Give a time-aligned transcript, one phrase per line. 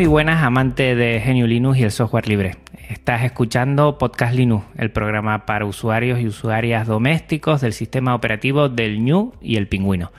[0.00, 2.56] Muy buenas amantes de Genio Linux y el software libre.
[2.88, 9.04] Estás escuchando Podcast Linux, el programa para usuarios y usuarias domésticos del sistema operativo del
[9.04, 10.10] New y el Pingüino.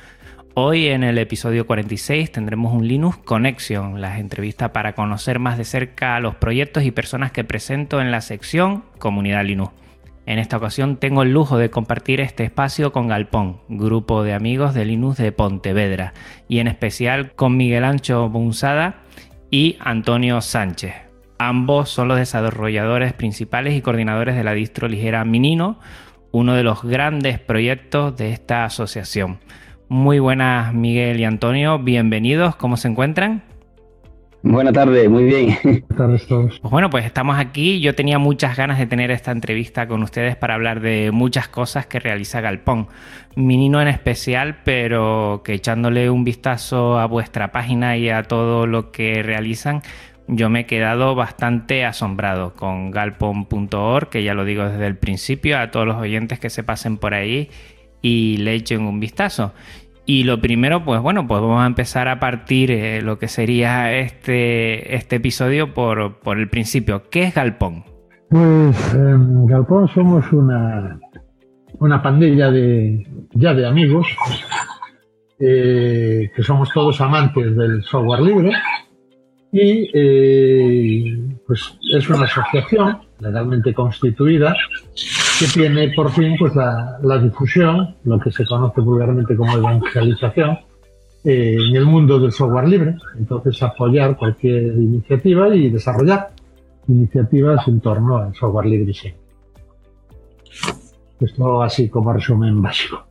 [0.53, 5.65] Hoy en el episodio 46 tendremos un Linux Connection, las entrevistas para conocer más de
[5.65, 9.73] cerca los proyectos y personas que presento en la sección Comunidad Linux.
[10.27, 14.75] En esta ocasión tengo el lujo de compartir este espacio con Galpón, grupo de amigos
[14.75, 16.13] de Linux de Pontevedra,
[16.47, 19.01] y en especial con Miguel Ancho Bunzada
[19.51, 20.93] y Antonio Sánchez.
[21.37, 25.79] Ambos son los desarrolladores principales y coordinadores de la distro ligera Minino,
[26.31, 29.39] uno de los grandes proyectos de esta asociación.
[29.89, 33.50] Muy buenas Miguel y Antonio, bienvenidos, ¿cómo se encuentran?
[34.43, 35.57] Buenas tardes, muy bien.
[35.63, 36.59] Buenas tardes todos.
[36.59, 37.79] Pues bueno, pues estamos aquí.
[37.79, 41.85] Yo tenía muchas ganas de tener esta entrevista con ustedes para hablar de muchas cosas
[41.85, 42.87] que realiza Galpón.
[43.35, 48.91] Minino en especial, pero que echándole un vistazo a vuestra página y a todo lo
[48.91, 49.83] que realizan,
[50.27, 55.59] yo me he quedado bastante asombrado con galpon.org, que ya lo digo desde el principio,
[55.59, 57.49] a todos los oyentes que se pasen por ahí
[58.01, 59.53] y le echen un vistazo.
[60.05, 63.97] Y lo primero, pues bueno, pues vamos a empezar a partir eh, lo que sería
[63.97, 67.03] este, este episodio por, por el principio.
[67.09, 67.83] ¿Qué es Galpón?
[68.29, 70.99] Pues en Galpón somos una,
[71.79, 74.07] una pandilla de, ya de amigos,
[75.39, 78.51] eh, que somos todos amantes del software libre
[79.51, 84.55] y eh, pues es una asociación legalmente constituida
[85.41, 90.59] que tiene por fin pues la, difusión, lo que se conoce vulgarmente como evangelización,
[91.23, 92.95] eh, en el mundo del software libre.
[93.17, 96.29] Entonces apoyar cualquier iniciativa y desarrollar
[96.87, 98.93] iniciativas en torno al software libre.
[98.93, 99.11] Sí.
[101.19, 103.03] Esto así como resumen básico.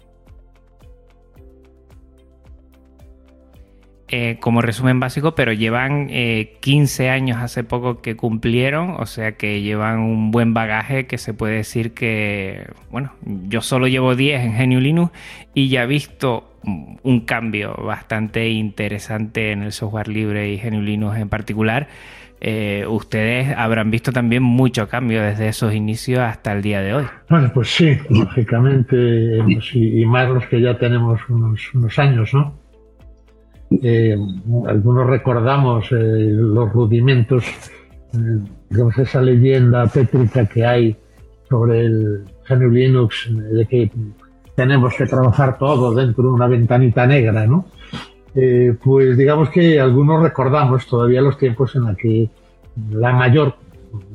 [4.13, 9.37] Eh, como resumen básico, pero llevan eh, 15 años hace poco que cumplieron, o sea
[9.37, 14.47] que llevan un buen bagaje que se puede decir que, bueno, yo solo llevo 10
[14.47, 15.13] en Genio Linux
[15.55, 21.17] y ya he visto un cambio bastante interesante en el software libre y Genio Linux
[21.17, 21.87] en particular.
[22.41, 27.05] Eh, ustedes habrán visto también mucho cambio desde esos inicios hasta el día de hoy.
[27.29, 29.39] Bueno, pues sí, lógicamente,
[29.73, 32.59] y, más los que ya tenemos unos años, ¿no?
[33.71, 34.17] Eh,
[34.67, 37.45] algunos recordamos eh, los rudimentos,
[38.13, 38.39] eh,
[38.69, 40.97] digamos, esa leyenda pétrica que hay
[41.49, 43.91] sobre el GNU Linux, de que
[44.57, 47.67] tenemos que trabajar todo dentro de una ventanita negra, ¿no?
[48.85, 52.31] Pues digamos que algunos recordamos todavía los tiempos en los que
[52.93, 53.57] la mayor,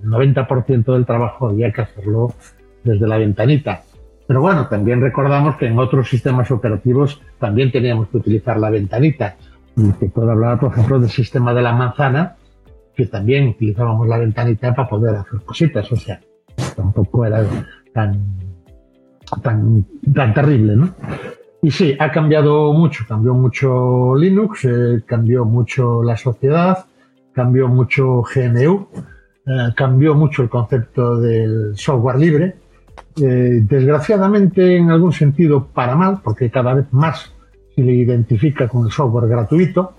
[0.04, 2.34] 90% del trabajo había que hacerlo
[2.86, 3.84] desde la ventanita.
[4.28, 9.36] Pero bueno, también recordamos que en otros sistemas operativos también teníamos que utilizar la ventanita.
[10.00, 12.38] Te puedo hablar, por ejemplo, del sistema de la manzana,
[12.96, 15.92] que también utilizábamos la ventanita para poder hacer cositas.
[15.92, 16.22] O sea,
[16.76, 17.46] tampoco era
[17.94, 18.18] tan,
[19.42, 20.94] tan, tan terrible, ¿no?
[21.62, 26.86] Y sí, ha cambiado mucho, cambió mucho Linux, eh, cambió mucho la sociedad,
[27.34, 28.88] cambió mucho GNU,
[29.48, 32.56] eh, cambió mucho el concepto del software libre.
[33.18, 37.35] Eh, desgraciadamente, en algún sentido, para mal, porque cada vez más
[37.76, 39.94] se le identifica con el software gratuito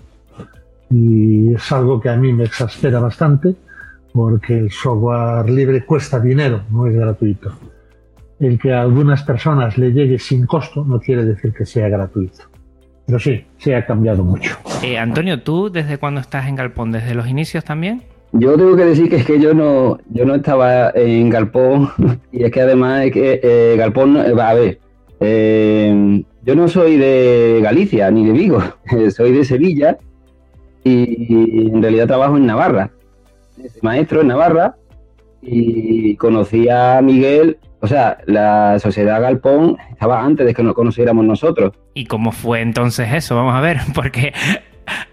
[0.89, 3.55] y es algo que a mí me exaspera bastante
[4.13, 7.51] porque el software libre cuesta dinero, no es gratuito.
[8.39, 12.43] El que a algunas personas le llegue sin costo no quiere decir que sea gratuito.
[13.05, 14.57] Pero sí, se ha cambiado mucho.
[14.83, 16.91] Eh, Antonio, ¿tú desde cuándo estás en Galpón?
[16.91, 18.03] ¿Desde los inicios también?
[18.33, 21.89] Yo tengo que decir que es que yo no, yo no estaba en Galpón
[22.31, 24.79] y es que además es que eh, Galpón, a ver,
[25.19, 28.63] eh, yo no soy de Galicia ni de Vigo,
[29.13, 29.97] soy de Sevilla
[30.81, 32.91] y en realidad trabajo en Navarra.
[33.57, 34.77] Soy maestro en Navarra
[35.41, 41.25] y conocí a Miguel, o sea, la sociedad Galpón estaba antes de que nos conociéramos
[41.25, 41.73] nosotros.
[41.93, 43.35] ¿Y cómo fue entonces eso?
[43.35, 44.31] Vamos a ver, porque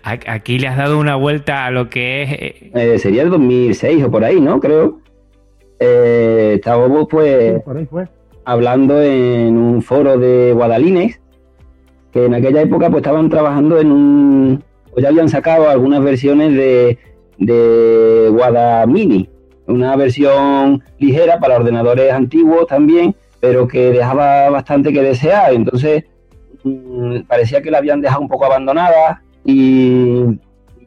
[0.05, 2.33] aquí le has dado una vuelta a lo que es...
[2.33, 4.61] Eh, eh, sería el 2006 o por ahí, ¿no?
[4.61, 5.01] Creo.
[5.81, 7.61] Eh, estábamos pues
[8.45, 11.21] hablando en un foro de Guadalines,
[12.15, 14.65] que en aquella época pues estaban trabajando en un...
[14.93, 16.97] pues ya habían sacado algunas versiones de,
[17.39, 19.29] de Guadamini,
[19.67, 25.55] una versión ligera para ordenadores antiguos también, pero que dejaba bastante que desear.
[25.55, 26.05] Entonces
[26.63, 30.39] mm, parecía que la habían dejado un poco abandonada y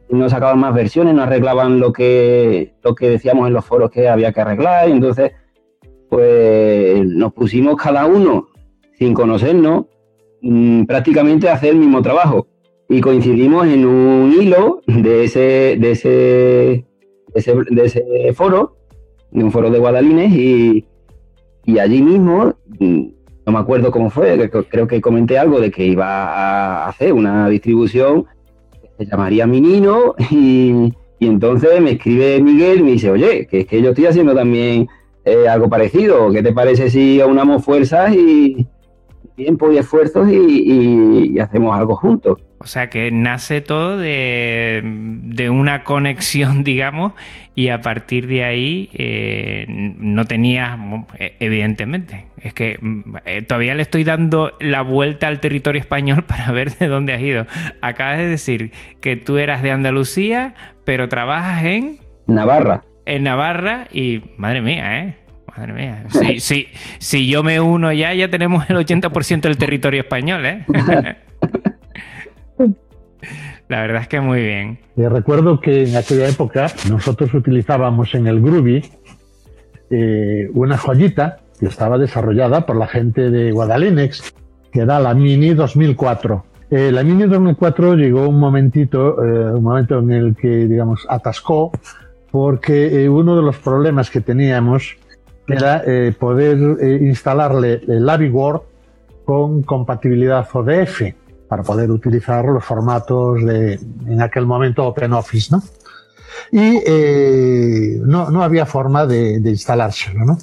[0.08, 4.08] no sacaban más versiones, no arreglaban lo que, lo que decíamos en los foros que
[4.08, 4.88] había que arreglar.
[4.88, 5.32] Y entonces,
[6.08, 8.48] pues nos pusimos cada uno,
[8.94, 9.84] sin conocernos,
[10.42, 12.46] mm, prácticamente hacer el mismo trabajo.
[12.88, 16.88] Y coincidimos en un hilo de ese, de ese
[17.34, 18.76] de ese, foro,
[19.30, 20.84] de un foro de Guadalines, y,
[21.78, 23.02] allí mismo, mm,
[23.46, 27.48] no me acuerdo cómo fue, creo que comenté algo de que iba a hacer una
[27.48, 28.24] distribución
[28.82, 33.60] que se llamaría Minino, y, y entonces me escribe Miguel y me dice, oye, que
[33.60, 34.88] es que yo estoy haciendo también
[35.24, 38.66] eh, algo parecido, ¿qué te parece si aunamos fuerzas y
[39.38, 42.38] tiempo y esfuerzos y hacemos algo juntos?
[42.60, 47.12] O sea que nace todo de, una conexión, digamos,
[47.54, 50.76] y a partir de ahí eh, no tenía,
[51.18, 56.24] e, evidentemente, es que mm, eh, todavía le estoy dando la vuelta al territorio español
[56.26, 57.46] para ver de dónde has ido.
[57.80, 60.54] Acabas de decir que tú eras de Andalucía,
[60.84, 61.98] pero trabajas en...
[62.26, 62.84] Navarra.
[63.06, 65.16] En Navarra y, madre mía, ¿eh?
[65.58, 66.04] Madre mía.
[66.38, 66.68] Si,
[66.98, 70.64] si yo me uno ya, ya tenemos el 80% del territorio español, ¿eh?
[73.68, 74.78] La verdad es que muy bien.
[74.96, 78.82] recuerdo que en aquella época nosotros utilizábamos en el Groovy
[79.90, 84.32] eh, una joyita que estaba desarrollada por la gente de Guadalinex,
[84.72, 86.44] que era la Mini 2004.
[86.70, 91.70] Eh, la Mini 2004 llegó un momentito, eh, un momento en el que, digamos, atascó,
[92.30, 94.96] porque uno de los problemas que teníamos
[95.48, 95.82] era
[96.18, 96.58] poder
[97.02, 98.62] instalarle el AviWord
[99.24, 101.02] con compatibilidad ODF
[101.48, 103.74] para poder utilizar los formatos de,
[104.06, 105.62] en aquel momento, OpenOffice, ¿no?
[106.52, 110.38] Y eh, no, no, había forma de, de instalárselo, ¿no?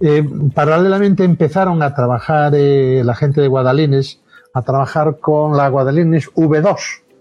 [0.00, 4.20] Eh, paralelamente empezaron a trabajar eh, la gente de Guadalines,
[4.54, 6.76] a trabajar con la Guadalines V2,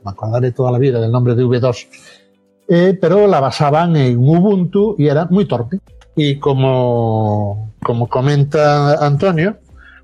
[0.05, 5.07] me acordaré toda la vida del nombre de V2, pero la basaban en Ubuntu y
[5.07, 5.79] era muy torpe.
[6.21, 9.55] Y como, como comenta Antonio,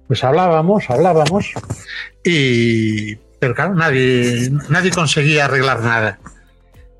[0.07, 1.51] pues hablábamos, hablábamos,
[2.23, 6.19] y, pero claro, nadie, nadie conseguía arreglar nada.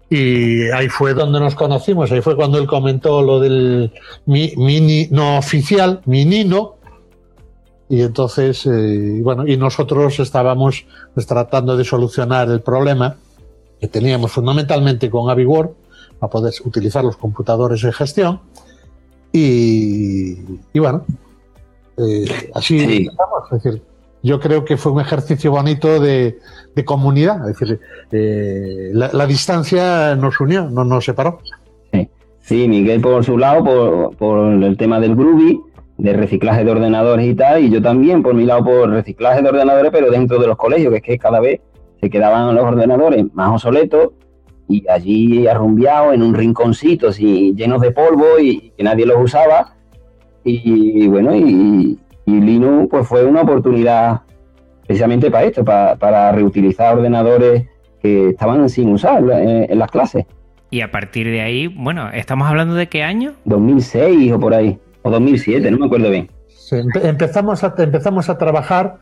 [0.10, 3.94] Y ahí fue donde nos conocimos, ahí fue cuando él comentó lo del
[4.26, 6.76] mini no oficial, minino,
[7.88, 13.16] y entonces, eh, bueno, y nosotros estábamos pues, tratando de solucionar el problema
[13.80, 15.70] que teníamos fundamentalmente con AviWord
[16.20, 18.42] para poder utilizar los computadores de gestión.
[19.38, 20.38] Y,
[20.72, 21.04] y bueno,
[21.98, 23.82] eh, así Es decir,
[24.24, 26.38] yo creo que fue un ejercicio bonito de,
[26.86, 27.50] comunidad.
[27.50, 27.82] Es decir,
[28.14, 31.40] eh, la, distancia nos unió, no nos separó.
[32.40, 32.68] Sí.
[32.70, 35.60] Miguel por su lado, por, el tema del Groovy,
[35.98, 39.50] de reciclaje de ordenadores y tal, y yo también por mi lado por reciclaje de
[39.50, 41.60] ordenadores, pero dentro de los colegios, que es que cada vez
[42.00, 44.12] se quedaban los ordenadores más obsoletos
[44.68, 49.76] y allí arrumbiados en un rinconcito, llenos de polvo y que nadie los usaba
[50.46, 54.22] y bueno, y, Linux pues fue una oportunidad
[54.86, 57.68] precisamente para esto, para, reutilizar ordenadores
[58.02, 60.26] que estaban sin usar en, las clases.
[60.70, 63.34] Y a partir de ahí, bueno, ¿estamos hablando de qué año?
[63.46, 66.30] 2006 o por ahí, o 2007, no me acuerdo bien.
[67.04, 68.98] empezamos, a, empezamos a trabajar,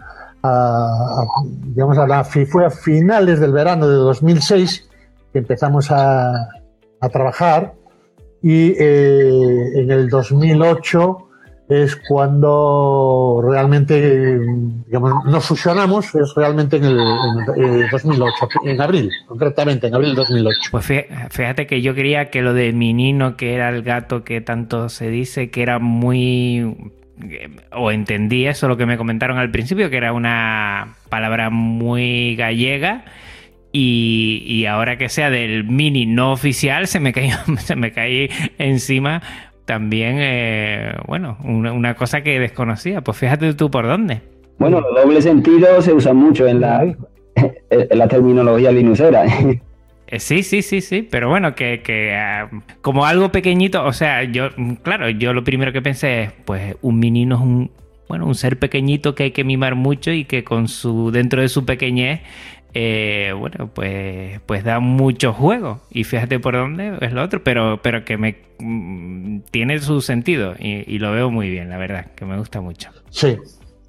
[1.68, 4.90] digamos, a la, fue a finales del verano de 2006
[5.34, 6.32] que empezamos a,
[7.02, 7.74] a trabajar
[8.42, 9.32] y eh,
[9.76, 11.30] en el 2008
[11.70, 14.40] es cuando realmente
[14.86, 18.34] digamos, nos fusionamos, es realmente en el, 2008,
[18.66, 20.60] en abril, concretamente, en abril del 2008.
[20.72, 20.86] Pues
[21.30, 25.10] fíjate que yo creía que lo de Minino, que era el gato que tanto se
[25.10, 26.92] dice, que era muy
[27.72, 33.06] o entendí eso lo que me comentaron al principio, que era una palabra muy gallega.
[33.76, 38.30] Y, y, ahora que sea del mini no oficial, se me cayó, se me caí
[38.60, 39.22] encima
[39.66, 43.02] también, eh, bueno, una, cosa que desconocía.
[43.02, 44.22] Pues fíjate tú por dónde.
[44.60, 46.84] Bueno, los dobles sentidos se usan mucho en la,
[47.70, 49.26] en la terminología linuxera.
[50.06, 52.48] Eh, sí, sí, sí, sí, pero bueno, que, que ah,
[52.82, 54.50] como algo pequeñito, o sea, yo,
[54.84, 57.72] claro, yo lo primero que pensé es, pues un menino es un,
[58.08, 61.50] bueno, un ser pequeñito que hay que mimar mucho y que con su, dentro de
[61.50, 62.22] su pequeñez,
[62.74, 65.82] eh, bueno, pues, pues da mucho juego.
[65.92, 70.56] Y fíjate por dónde es lo otro, pero, pero que me mm, tiene su sentido
[70.58, 72.90] y, lo veo muy bien, la verdad, que me gusta mucho.
[73.10, 73.38] Sí,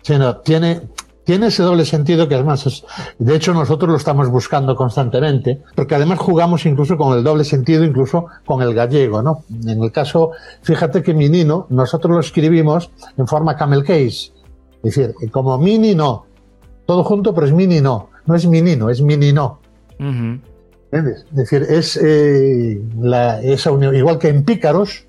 [0.02, 0.82] sí, no, tiene,
[1.24, 2.84] tiene ese doble sentido que además es,
[3.18, 7.84] de hecho nosotros lo estamos buscando constantemente, porque además jugamos incluso con el doble sentido,
[7.84, 9.44] incluso con el gallego, ¿no?
[9.66, 14.32] En el caso, fíjate que Minino, nosotros lo escribimos en forma camel case, es
[14.82, 16.26] decir, como mini no,
[16.84, 19.60] todo junto, pero es mini no, no es minino, es mini no.
[20.90, 25.06] Es decir, es eh, la, esa unión, igual que en pícaros,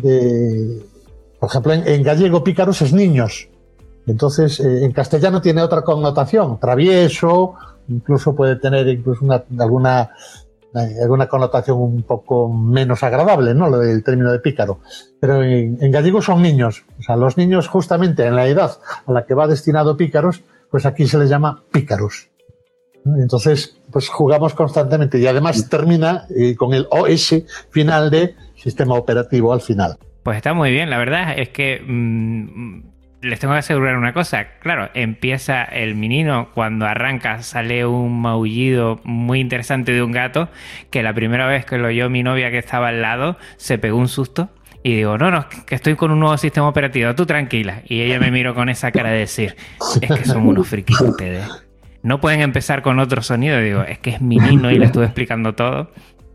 [0.00, 3.48] por ejemplo, en, en gallego pícaros es niños,
[4.06, 7.54] entonces, eh, en castellano tiene otra connotación, travieso,
[7.88, 10.10] incluso puede tener incluso una, alguna,
[10.74, 13.68] eh, alguna connotación un poco menos agradable, ¿no?
[13.68, 14.80] Lo del término de pícaro.
[15.20, 16.84] Pero en, gallego son niños.
[16.98, 20.86] O sea, los niños justamente en la edad a la que va destinado pícaros, pues
[20.86, 22.30] aquí se les llama pícaros.
[23.04, 27.34] Entonces, pues jugamos constantemente y además termina eh, con el OS
[27.70, 29.98] final de sistema operativo al final.
[30.22, 34.46] Pues está muy bien, la verdad es que mm, les tengo que asegurar una cosa.
[34.60, 40.48] Claro, empieza el menino, cuando arranca sale un maullido muy interesante de un gato,
[40.90, 43.98] que la primera vez que lo oyó mi novia que estaba al lado, se pegó
[43.98, 44.48] un susto.
[44.82, 47.82] Y digo, no, no, que estoy con un nuevo sistema operativo, tú tranquila.
[47.86, 49.56] Y ella me miró con esa cara de decir,
[50.00, 51.46] es que son unos frikis ustedes.
[52.02, 53.60] No pueden empezar con otro sonido.
[53.60, 55.92] Digo, es que es mi niño y le estuve explicando todo.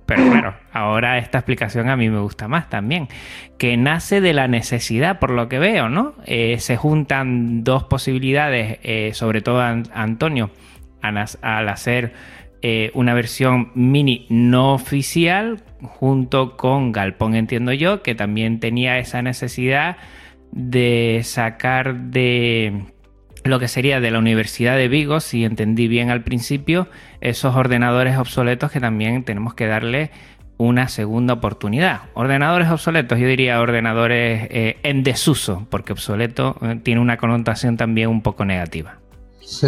[0.08, 3.10] Pero claro, ahora esta explicación a mí me gusta más también,
[3.58, 6.16] que nace de la necesidad, por lo que veo, ¿no?
[6.26, 10.50] Eh, se juntan dos posibilidades, eh, sobre todo Antonio,
[11.02, 12.14] al, hacer
[12.62, 19.22] eh, una versión mini no oficial, junto con Galpón, entiendo yo, que también tenía esa
[19.22, 19.98] necesidad
[20.52, 22.86] de sacar de
[23.44, 26.88] lo que sería de la Universidad de Vigo, si entendí bien al principio,
[27.22, 30.12] esos ordenadores obsoletos que también tenemos que darle
[30.58, 32.02] una segunda oportunidad.
[32.14, 38.10] Ordenadores obsoletos, yo diría ordenadores eh, en desuso, porque obsoleto eh, tiene una connotación también
[38.10, 38.98] un poco negativa.
[39.40, 39.68] Sí.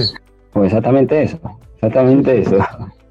[0.51, 2.57] Pues exactamente eso, exactamente eso.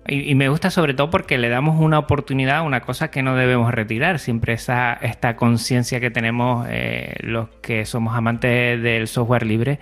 [0.07, 3.73] Y, me gusta sobre todo porque le damos una oportunidad, una cosa que no debemos
[3.73, 9.81] retirar, siempre esa, esta conciencia que tenemos eh, los que somos amantes del software libre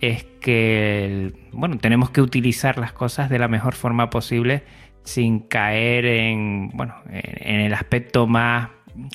[0.00, 4.62] es que, bueno, tenemos que utilizar las cosas de la mejor forma posible
[5.04, 8.68] sin caer en, bueno, en el aspecto más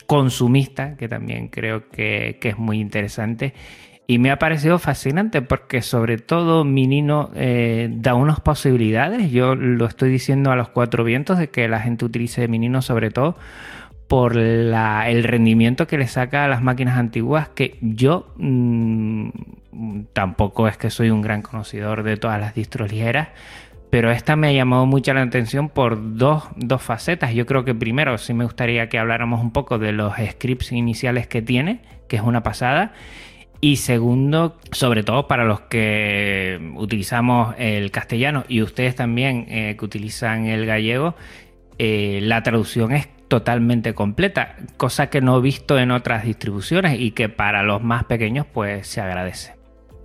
[0.05, 3.53] consumista, que también creo que, es muy interesante.
[4.09, 9.31] Y me ha parecido fascinante porque sobre todo Minino eh, da unas posibilidades.
[9.31, 13.11] Yo lo estoy diciendo a los cuatro vientos de que la gente utilice Minino sobre
[13.11, 13.35] todo
[14.07, 19.29] por el rendimiento que le saca a las máquinas antiguas que yo mm,
[20.13, 23.29] tampoco es que soy un gran conocedor de todas las distros ligeras,
[23.89, 27.33] pero esta me ha llamado mucho la atención por dos, dos, facetas.
[27.33, 31.27] Yo creo que primero sí me gustaría que habláramos un poco de los scripts iniciales
[31.27, 32.93] que tiene, que es una pasada.
[33.59, 39.85] Y segundo, sobre todo para los que utilizamos el castellano y ustedes también eh, que
[39.85, 41.15] utilizan el gallego,
[41.79, 47.11] eh, la traducción es totalmente completa, cosa que no he visto en otras distribuciones y
[47.11, 49.53] que para los más pequeños pues se agradece.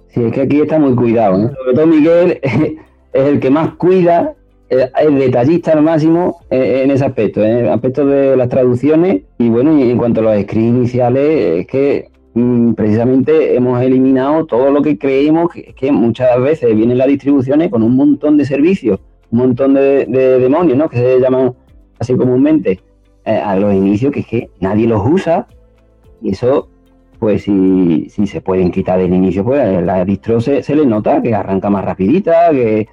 [0.08, 1.46] Sí, es que aquí está muy cuidado.
[1.46, 1.50] ¿eh?
[1.54, 2.80] Sobre todo Miguel es
[3.12, 4.34] el que más cuida,
[4.70, 9.20] es detallista al máximo en ese aspecto, en el aspecto de las traducciones.
[9.38, 12.11] Y bueno, y en cuanto a los scripts iniciales, es que
[12.76, 17.94] precisamente hemos eliminado todo lo que creemos que, muchas veces vienen las distribuciones con un
[17.94, 20.88] montón de servicios, un montón de, demonios, ¿no?
[20.88, 21.54] Que se llaman
[21.98, 22.80] así comúnmente
[23.24, 25.46] eh, a los inicios, que es que nadie los usa.
[26.22, 26.68] Y eso
[27.22, 31.32] pues si, si se pueden quitar del inicio, pues la distro se, le nota que
[31.32, 32.88] arranca más rapidita, que,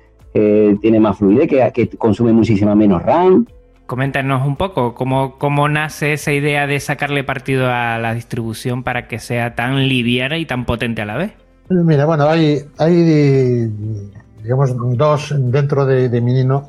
[0.80, 3.48] tiene más fluidez, que, consume muchísima menos RAM.
[3.90, 9.08] Coméntanos un poco cómo, cómo nace esa idea de sacarle partido a la distribución para
[9.08, 11.34] que sea tan liviana y tan potente a la vez.
[11.72, 13.68] Mira, bueno, hay, hay
[14.44, 16.68] digamos, dos dentro de, de Minino.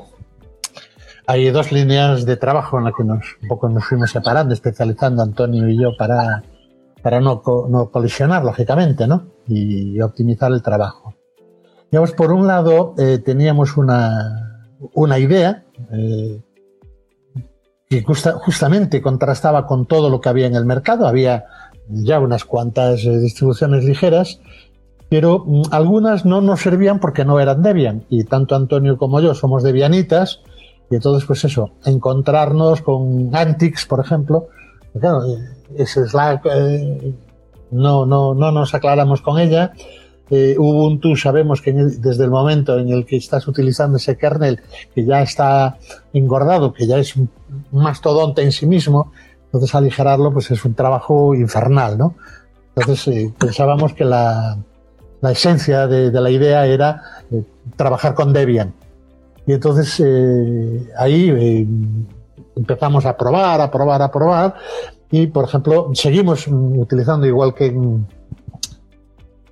[1.26, 5.22] Hay dos líneas de trabajo en las que nos, un poco nos fuimos separando, especializando
[5.22, 6.42] Antonio y yo para,
[7.02, 9.26] para no, no colisionar, lógicamente, ¿no?
[9.46, 11.14] Y, optimizar el trabajo.
[11.90, 16.40] Digamos, por un lado, eh, teníamos una, una idea eh,
[17.90, 21.08] que justamente contrastaba con todo lo que había en el mercado.
[21.08, 21.46] Había
[21.88, 24.38] ya unas cuantas eh, distribuciones ligeras,
[25.08, 28.04] pero mm, algunas no nos servían porque no eran Debian.
[28.08, 30.40] Y tanto Antonio como yo somos Debianitas
[30.88, 34.46] Y entonces, pues eso, encontrarnos con Antix, por ejemplo,
[34.98, 35.24] claro,
[35.76, 37.12] ese Slack eh,
[37.72, 39.72] no, no, no nos aclaramos con ella.
[40.30, 44.60] Eh, Ubuntu sabemos que desde el momento en el que estás utilizando ese kernel
[44.94, 45.76] que ya está
[46.12, 47.16] engordado, que ya es
[47.72, 49.12] mastodonte en sí mismo,
[49.46, 52.14] entonces aligerarlo pues es un trabajo infernal, ¿no?
[52.76, 54.58] Entonces eh, pensábamos que la,
[55.20, 57.42] la esencia de, la idea era eh,
[57.76, 58.72] trabajar con Debian.
[59.46, 60.00] Y entonces
[60.96, 61.66] ahí
[62.56, 64.54] empezamos a probar, a probar, a probar.
[65.10, 67.74] Y, por ejemplo, seguimos utilizando, igual que,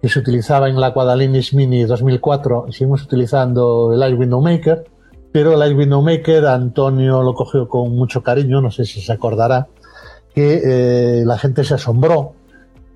[0.00, 4.84] que se utilizaba en la Quadalinis Mini 2004, seguimos utilizando el iWindow Maker,
[5.38, 9.68] pero el iWindow Maker Antonio lo cogió con mucho cariño, no sé si se acordará,
[10.35, 12.33] que eh, la gente se asombró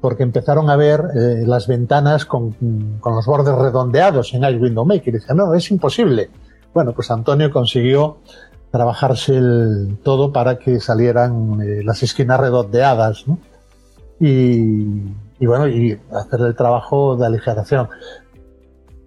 [0.00, 2.50] porque empezaron a ver eh, las ventanas con,
[2.99, 5.14] con, los bordes redondeados en iWindow Maker.
[5.14, 6.30] Y dice, no, es imposible.
[6.75, 8.16] Bueno, pues Antonio consiguió
[8.72, 13.38] trabajarse el todo para que salieran eh, las esquinas redondeadas, ¿no?
[14.18, 17.88] Y, bueno, y hacer el trabajo de aligeración.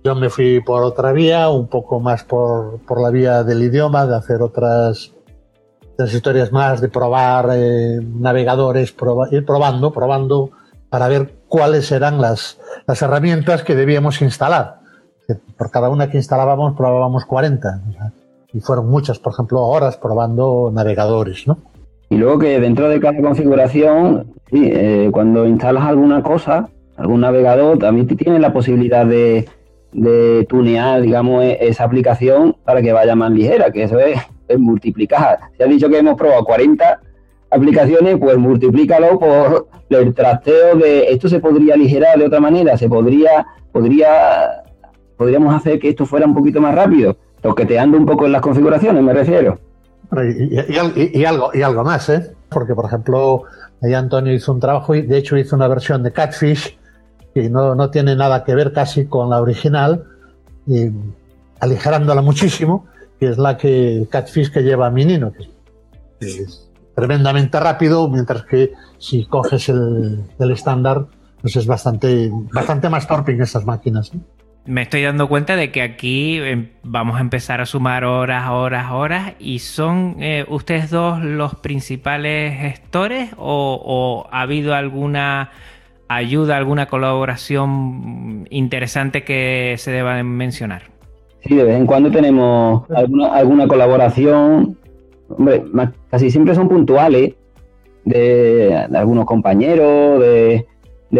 [0.06, 4.06] Yo me fui por otra vía, un poco más por, por la vía del idioma,
[4.06, 5.12] de hacer otras,
[5.94, 8.96] otras historias más, de probar eh, navegadores,
[9.32, 10.52] ir probando, probando
[10.92, 14.76] para ver cuáles eran las, las herramientas que debíamos instalar.
[15.58, 17.82] Por cada una que instalábamos probábamos 40
[18.54, 21.58] y fueron muchas, por ejemplo, horas probando navegadores, ¿no?
[22.12, 28.06] Y luego que dentro de cada configuración, eh, cuando instalas alguna cosa, algún navegador, también
[28.06, 29.50] tienes la posibilidad de,
[30.48, 34.20] tunear, digamos, e, esa aplicación para que vaya más ligera, que eso es,
[34.58, 35.40] multiplicar.
[35.58, 37.00] Se ha dicho que hemos probado 40
[37.50, 42.90] aplicaciones, pues multiplícalo por el trasteo de esto se podría aligerar de otra manera, se
[42.90, 44.64] podría, podría,
[45.18, 49.04] podríamos hacer que esto fuera un poquito más rápido toqueteando un poco en las configuraciones,
[49.04, 49.60] me refiero.
[51.14, 52.32] Y, algo, y algo más, ¿eh?
[52.50, 53.43] Porque, por ejemplo,
[53.84, 56.76] ahí Antonio hizo un trabajo y de hecho hizo una versión de Catfish
[57.36, 60.06] que no, no tiene nada que ver casi con la original,
[60.65, 60.89] y
[61.60, 62.88] aligerándola muchísimo,
[63.19, 65.50] que es la que Catfish que lleva a Minino, que
[66.21, 71.08] es tremendamente rápido, mientras que si coges el, estándar,
[71.41, 74.13] pues es bastante, bastante más torpe en esas máquinas.
[74.15, 74.19] ¿eh?
[74.65, 78.91] me estoy dando cuenta de que aquí em, vamos a empezar a sumar horas, horas,
[78.91, 85.52] horas y son eh, ustedes dos los principales gestores o, ha habido alguna
[86.08, 90.84] ayuda, alguna colaboración interesante que se deba mencionar.
[91.41, 94.78] Sí, de vez en cuando tenemos alguna, alguna colaboración,
[95.30, 95.63] hombre,
[96.10, 97.36] casi siempre son puntuales
[98.04, 100.65] de algunos compañeros, de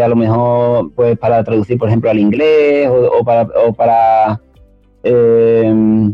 [0.02, 4.42] a lo mejor pues para traducir por ejemplo al inglés o, para o para
[5.04, 6.14] em,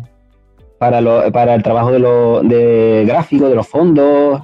[0.78, 4.42] para, para el trabajo de, lo, de gráfico de los fondos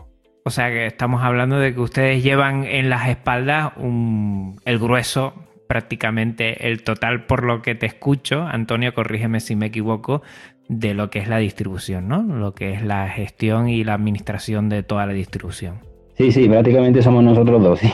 [0.47, 5.33] o sea que estamos hablando de que ustedes llevan en las espaldas un, el grueso
[5.67, 10.21] prácticamente el total por lo que te escucho Antonio corrígeme si me equivoco
[10.69, 14.69] de lo que es la distribución no lo que es la gestión y la administración
[14.69, 15.81] de toda la distribución
[16.17, 17.79] Sí, sí, prácticamente somos nosotros dos.
[17.79, 17.93] ¿sí?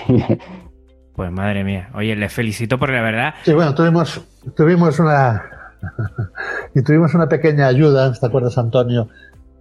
[1.14, 1.90] Pues madre mía.
[1.94, 3.34] Oye, les felicito porque la verdad.
[3.44, 4.20] Sí, bueno, tuvimos,
[4.56, 5.44] tuvimos una.
[6.76, 9.10] y tuvimos una pequeña ayuda, ¿te acuerdas, Antonio?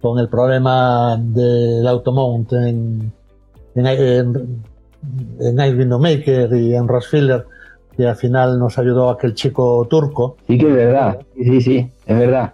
[0.03, 3.13] Con el problema del automount en,
[3.73, 4.61] en,
[5.39, 7.45] en, Maker y en Rossfiller,
[7.95, 10.35] que al final nos ayudó aquel chico turco.
[10.45, 11.19] Sí, que es verdad.
[11.37, 12.51] Sí, sí, sí, es verdad.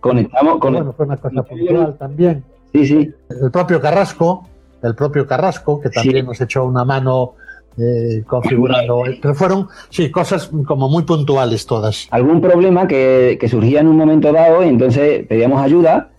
[0.00, 0.74] Conectamos con.
[0.74, 2.44] Bueno, fue una cosa puntual también.
[2.74, 3.14] Sí, sí.
[3.30, 4.46] El propio Carrasco,
[4.82, 7.32] el propio Carrasco, que también nos echó una mano
[7.78, 9.02] eh, configurando.
[9.22, 12.08] Pero fueron, sí, cosas como muy puntuales todas.
[12.10, 16.10] Algún problema que, surgía en un momento dado y entonces pedíamos ayuda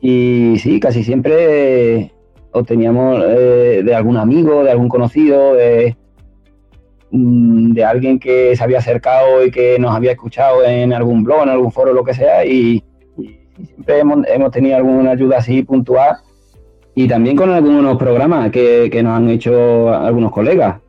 [0.00, 2.12] y sí, casi siempre
[2.52, 5.96] obteníamos eh, de algún amigo, de algún conocido, de,
[7.10, 11.42] mm, de alguien que se había acercado y que nos había escuchado en algún blog,
[11.42, 12.82] en algún foro, lo que sea, y,
[13.56, 16.18] siempre hemos, hemos, tenido alguna ayuda así puntual
[16.98, 20.80] y también con algunos programas que, nos han hecho algunos colegas,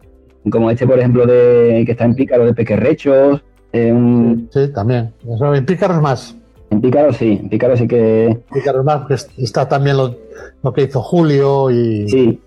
[0.50, 3.44] como este, por ejemplo, de que está en Pícaro de Pequerrechos.
[3.72, 5.14] Eh, sí, también.
[5.24, 6.36] En Pícaro más.
[6.72, 8.40] En Pícaro sí, en Pícaro sí que.
[8.52, 12.10] Pícaro más, porque está también lo, que hizo Julio y.
[12.10, 12.40] Sí.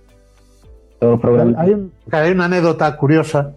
[0.99, 1.65] Todos los programas.
[2.11, 3.53] Hay, una anécdota curiosa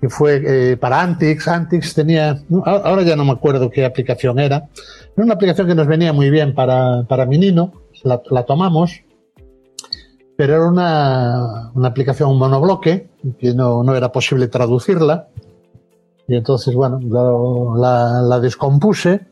[0.00, 1.48] que fue eh, para Antix.
[1.48, 2.38] Antix tenía.
[2.64, 4.68] Ahora ya no me acuerdo qué aplicación era.
[5.16, 7.72] Era una aplicación que nos venía muy bien para, para Minino.
[8.04, 9.02] La, la tomamos
[10.36, 15.28] pero era una, una aplicación monobloque que no, no, era posible traducirla.
[16.28, 17.00] Y entonces, bueno,
[17.76, 19.26] la, la, descompuse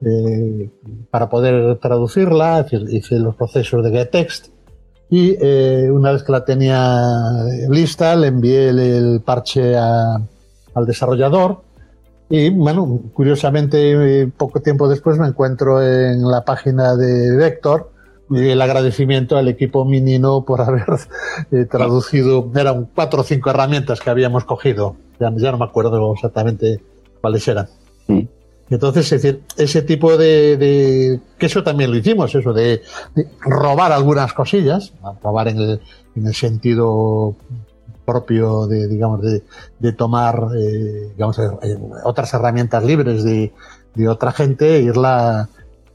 [0.00, 0.70] eh,
[1.10, 4.48] para poder traducirla, hice los procesos de gettext
[5.10, 7.02] y eh, una vez que la tenía
[7.68, 11.62] lista le envié el, parche al desarrollador
[12.28, 17.90] y bueno, curiosamente poco tiempo después me encuentro en la página de Vector
[18.30, 20.86] el agradecimiento al equipo Minino por haber
[21.50, 26.80] eh, traducido, eran cuatro o cinco herramientas que habíamos cogido, ya, no me acuerdo exactamente
[27.20, 27.68] cuáles eran.
[28.70, 32.82] Entonces, es decir, ese tipo de, que eso también lo hicimos, eso de,
[33.40, 35.80] robar algunas cosillas, robar en el,
[36.14, 37.34] en el sentido
[38.04, 43.52] propio de, digamos, de, tomar, eh, digamos, eh, otras herramientas libres de,
[43.94, 45.48] de otra gente e irla,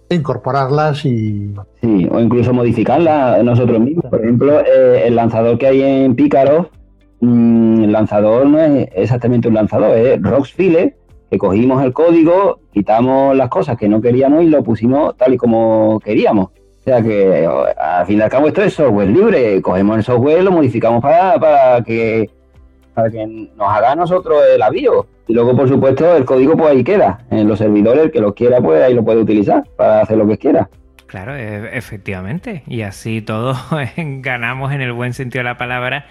[0.09, 1.53] incorporarlas y...
[1.81, 4.05] Sí, o incluso modificarlas nosotros mismos.
[4.05, 6.69] Por ejemplo, eh, el lanzador que hay en Pícaro,
[7.21, 10.95] mm, el lanzador no es exactamente un lanzador, es Roxfile,
[11.29, 15.37] que cogimos el código, quitamos las cosas que no queríamos y lo pusimos tal y
[15.37, 16.47] como queríamos.
[16.47, 20.43] O sea que al fin y al cabo esto es software libre, cogemos el software,
[20.43, 22.29] lo modificamos para, para que
[22.93, 25.05] para que nos haga a nosotros el avío.
[25.27, 27.19] Y luego, por supuesto, el código pues ahí queda.
[27.31, 30.27] En los servidores, el que lo quiera, pues ahí lo puede utilizar para hacer lo
[30.27, 30.69] que quiera.
[31.07, 32.63] Claro, e, efectivamente.
[32.67, 33.57] Y así todos
[33.97, 36.05] ganamos en el buen sentido de la palabra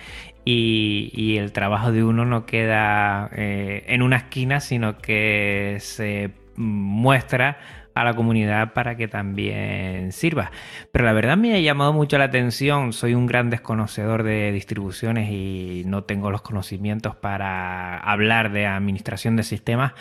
[0.44, 7.58] y, el trabajo de uno no queda eh, en una esquina, sino que se muestra
[7.94, 10.50] a la comunidad para que también sirva.
[10.92, 15.30] Pero la verdad me ha llamado mucho la atención, soy un gran desconocedor de distribuciones
[15.30, 19.92] y no tengo los conocimientos para hablar de administración de sistemas,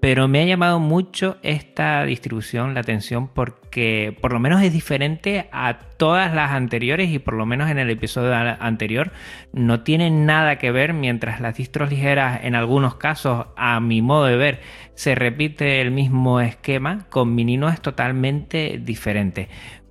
[0.00, 5.48] pero me ha llamado mucho esta distribución la atención porque por lo menos es diferente
[5.52, 9.12] a todas las anteriores y por lo menos en el episodio anterior
[9.52, 14.26] no tiene nada que ver mientras las distros ligeras en algunos casos a mi modo
[14.26, 14.60] de ver
[14.94, 19.48] se repite el mismo esquema con Minino es totalmente diferente.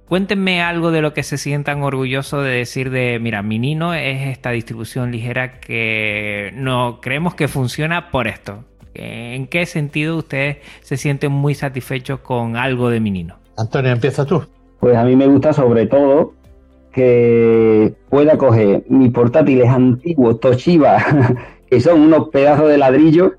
[0.07, 4.51] Cuéntenme algo de lo que se sientan orgullosos de decir de, mira, Minino es esta
[4.51, 8.65] distribución ligera que no creemos que funciona por esto.
[8.95, 13.35] ¿En qué sentido ustedes se sienten muy satisfechos con algo de Minino?
[13.57, 14.43] Antonio, empieza tú.
[14.79, 16.33] Pues a mí me gusta sobre todo
[16.91, 20.97] que pueda coger mis portátiles antiguos Toshiba,
[21.69, 23.33] que son unos pedazos de ladrillo,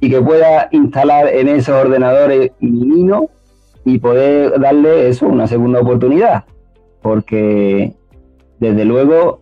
[0.00, 3.28] y que pueda instalar en esos ordenadores Minino
[3.84, 6.44] y poder darle eso una segunda oportunidad.
[7.02, 7.92] Porque
[8.58, 9.40] desde luego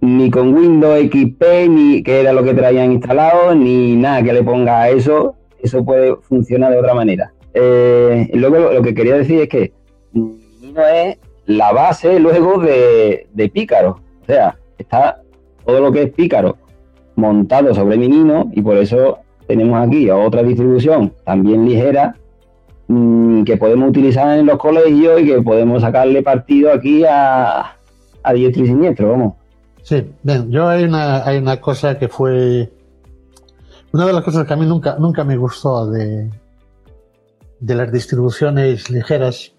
[0.00, 4.42] ni con Windows XP, ni que era lo que traían instalado, ni nada que le
[4.42, 7.32] ponga a eso, eso puede funcionar de otra manera.
[7.54, 9.72] Eh, luego lo, que quería decir es que
[10.12, 14.00] Minino es la base luego de, de Pícaro.
[14.22, 15.22] O sea, está
[15.64, 16.56] todo lo que es Pícaro
[17.16, 22.14] montado sobre Minino y por eso tenemos aquí otra distribución también ligera
[22.86, 27.76] mm, que podemos utilizar en los colegios y que podemos sacarle partido aquí a,
[28.22, 29.37] a diestro y siniestro, vamos.
[29.88, 32.70] Sí, bien, yo hay una, hay una cosa que fue.
[33.90, 36.30] Una de las cosas que a mí nunca, nunca me gustó de,
[37.58, 39.54] de las distribuciones ligeras,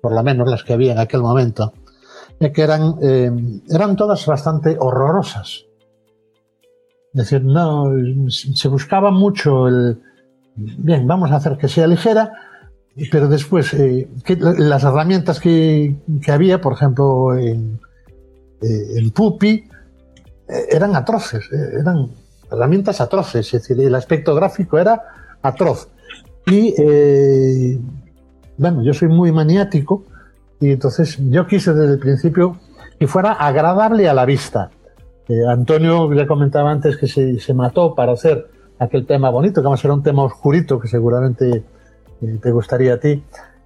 [0.00, 1.74] por lo menos las que había en aquel momento,
[2.40, 3.30] es que eran, eh,
[3.68, 5.66] eran todas bastante horrorosas.
[7.12, 7.92] Es decir, no,
[8.30, 10.00] se buscaba mucho el.
[10.56, 12.32] Bien, vamos a hacer que sea ligera,
[13.12, 17.78] pero después, eh, las herramientas que, que, había, por ejemplo, en,
[18.62, 19.68] eh, en Pupi,
[20.48, 22.08] eran atroces, eh, eran
[22.50, 25.02] herramientas atroces, es decir, el aspecto gráfico era
[25.42, 25.88] atroz.
[26.46, 27.78] Y eh,
[28.58, 30.04] bueno, yo soy muy maniático
[30.60, 32.58] y entonces yo quise desde el principio
[32.98, 34.70] que fuera agradable a la vista.
[35.48, 38.46] Antonio ya comentaba antes que se, mató para hacer
[38.78, 41.64] aquel tema bonito, que además era un tema oscurito que seguramente
[42.42, 43.24] te gustaría a ti.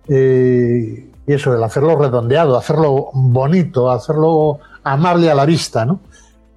[0.09, 6.01] y eso, el hacerlo redondeado, hacerlo bonito, hacerlo amable a la vista, ¿no?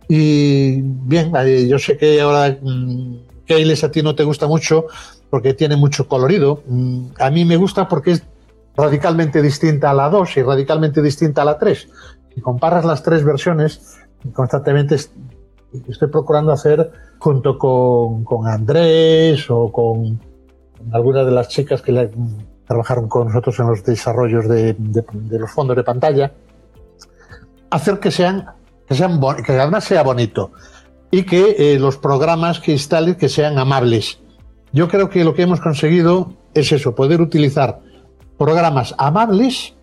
[0.07, 1.31] Y bien,
[1.67, 4.85] yo sé que ahora mm, Keyles a ti no te gusta mucho
[5.29, 6.63] porque tiene mucho colorido.
[6.67, 8.23] Mm, a mí me gusta porque es
[8.75, 11.89] radicalmente distinta a la 2 y radicalmente distinta a la 3.
[12.33, 13.99] Si comparas las tres versiones,
[14.33, 20.19] constantemente estoy procurando hacer junto con, Andrés o con
[20.91, 22.09] algunas de las chicas que
[22.65, 24.75] trabajaron con nosotros en los desarrollos de
[25.37, 26.31] los fondos de pantalla,
[27.69, 28.45] hacer que sean
[29.45, 30.51] que, además sea bonito
[31.09, 34.19] y que eh, los programas que instales que sean amables.
[34.71, 37.79] Yo creo que lo que hemos conseguido es eso, poder utilizar
[38.37, 39.73] programas amables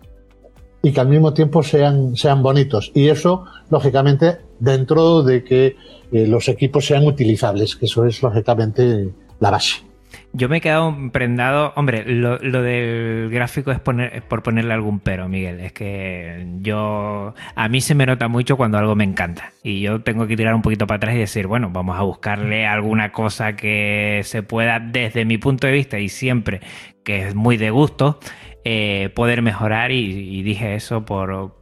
[0.81, 2.91] y que al mismo tiempo sean, sean bonitos.
[2.93, 5.75] Y eso, lógicamente, dentro de que
[6.11, 9.88] eh, los equipos sean utilizables, que eso es lógicamente la base.
[10.31, 11.73] Yo me he quedado prendado.
[11.75, 15.59] Hombre, lo, del gráfico es, poner, por ponerle algún pero, Miguel.
[15.59, 17.33] Es que yo.
[17.55, 19.51] A mí se me nota mucho cuando algo me encanta.
[19.63, 22.67] Y yo tengo que tirar un poquito para atrás y decir, bueno, vamos a buscarle
[22.67, 26.61] alguna cosa que se pueda, desde mi punto de vista, y siempre
[27.03, 28.19] que es muy de gusto,
[28.65, 31.53] eh, poder mejorar y, dije eso por,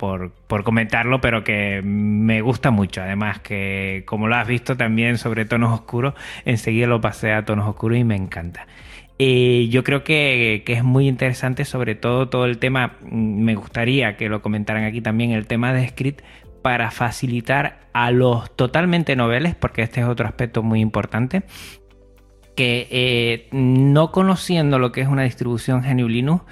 [0.63, 3.01] comentarlo, pero que me gusta mucho.
[3.01, 7.67] Además que como lo has visto también sobre tonos oscuros, enseguida lo pasé a tonos
[7.67, 8.67] oscuros y me encanta.
[9.19, 14.15] Eh, yo creo que, es muy interesante, sobre todo todo el tema, mm, me gustaría
[14.17, 16.21] que lo comentaran aquí también, el tema de script
[16.61, 21.43] para facilitar a los totalmente noveles, porque este es otro aspecto muy importante,
[22.55, 26.43] que eh, no conociendo lo que es una distribución GNU Linux,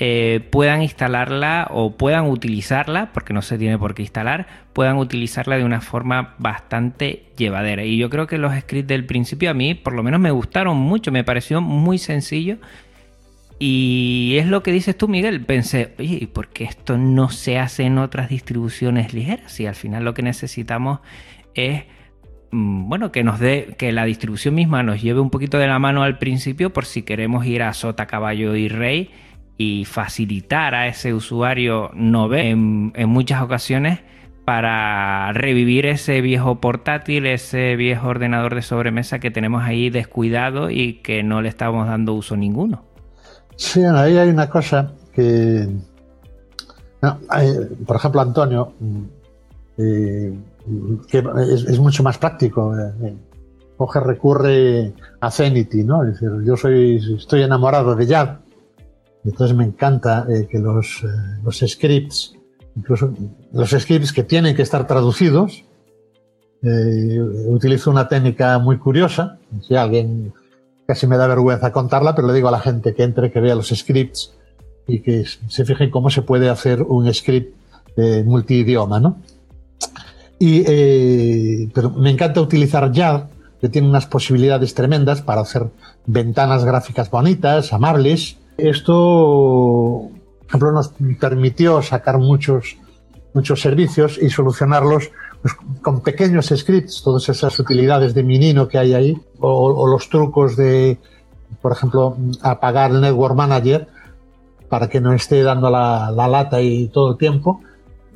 [0.00, 5.56] eh, puedan instalarla o puedan utilizarla, porque no se tiene por qué instalar, puedan utilizarla
[5.56, 7.84] de una forma bastante llevadera.
[7.84, 10.76] Y yo creo que los scripts del principio a mí por lo menos me gustaron
[10.76, 12.58] mucho, me pareció muy sencillo.
[13.60, 15.44] Y es lo que dices tú, Miguel.
[15.44, 19.60] Pensé, oye, ¿y por qué esto no se hace en otras distribuciones ligeras?
[19.60, 20.98] Y al final lo que necesitamos
[21.54, 21.84] es
[22.50, 25.78] mm, bueno, que nos dé, que la distribución misma nos lleve un poquito de la
[25.78, 29.10] mano al principio por si queremos ir a sota, caballo y rey
[29.56, 34.00] y facilitar a ese usuario no en, en muchas ocasiones
[34.44, 41.00] para revivir ese viejo portátil, ese viejo ordenador de sobremesa que tenemos ahí descuidado y
[41.02, 42.84] que no le estamos dando uso ninguno.
[43.56, 45.68] Sí, ahí hay una cosa que,
[47.86, 48.72] por ejemplo, Antonio,
[49.78, 50.36] eh,
[51.08, 52.76] que es, mucho más práctico.
[52.78, 53.16] Eh,
[53.76, 56.02] coge, recurre a Zenity, ¿no?
[56.04, 58.40] Es decir, yo soy, estoy enamorado de Java
[59.24, 61.06] entonces me encanta eh, que los, eh,
[61.42, 62.34] los scripts,
[62.76, 63.12] incluso
[63.52, 65.64] los scripts que tienen que estar traducidos,
[66.62, 69.38] eh, utilizo una técnica muy curiosa.
[69.66, 70.32] Si alguien
[70.86, 73.54] casi me da vergüenza contarla, pero le digo a la gente que entre, que vea
[73.54, 74.34] los scripts
[74.86, 77.56] y que se fijen cómo se puede hacer un script
[77.96, 79.18] multidioma, ¿no?
[80.38, 83.28] Y, pero me encanta utilizar Jar,
[83.60, 85.68] que tiene unas posibilidades tremendas para hacer
[86.06, 92.76] ventanas gráficas bonitas, amables, esto, por ejemplo, nos permitió sacar muchos,
[93.32, 95.10] muchos servicios y solucionarlos
[95.42, 100.56] pues, con pequeños scripts, todas esas utilidades de Minino que hay ahí, o, los trucos
[100.56, 100.98] de,
[101.60, 103.88] por ejemplo, apagar el Network Manager
[104.68, 107.60] para que no esté dando la, lata y todo el tiempo,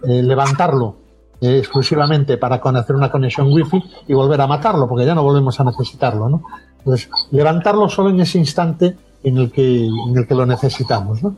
[0.05, 0.96] eh, levantarlo
[1.40, 5.59] eh, exclusivamente para hacer una conexión wifi y volver a matarlo, porque ya no volvemos
[5.61, 6.42] a necesitarlo, ¿no?
[6.79, 11.23] Entonces, levantarlo solo en ese instante en el que, en el que lo necesitamos.
[11.23, 11.37] ¿no?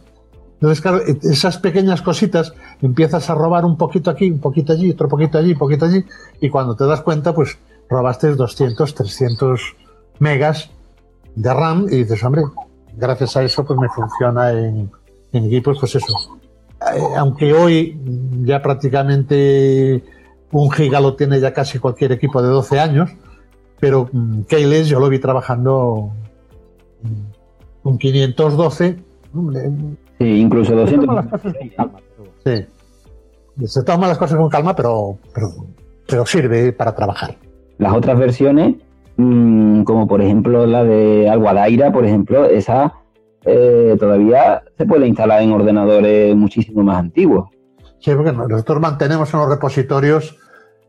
[0.54, 4.90] Entonces, claro, e, esas pequeñas cositas empiezas a robar un poquito aquí, un poquito allí,
[4.90, 6.04] otro poquito allí, un poquito allí,
[6.40, 9.60] y cuando te das cuenta, pues robaste 200, 300
[10.18, 10.70] megas
[11.34, 12.42] de RAM y dices, hombre,
[12.96, 14.90] gracias a eso pues me funciona en,
[15.32, 16.14] en equipos, pues eso.
[16.94, 17.98] Eh, aunque hoy
[18.44, 20.02] ya prácticamente
[20.52, 23.10] un giga lo tiene ya casi cualquier equipo de 12 años,
[23.78, 26.12] pero mm, Keyless yo lo vi trabajando
[27.82, 28.96] con 512.
[30.18, 31.24] Sí, incluso 200.
[32.44, 32.66] Sí.
[33.66, 35.18] Se toman las cosas con calma, pero,
[36.06, 37.36] pero, sirve para trabajar.
[37.78, 38.76] Las otras versiones,
[39.16, 42.94] mm, como por ejemplo la de Alguadaira, por ejemplo, esa
[43.44, 47.48] eh, todavía se puede instalar en ordenadores muchísimo más antiguos.
[48.00, 50.36] Sí, porque nosotros mantenemos en los repositorios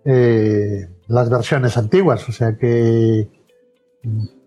[0.06, 3.28] eh, las versiones antiguas, o sea que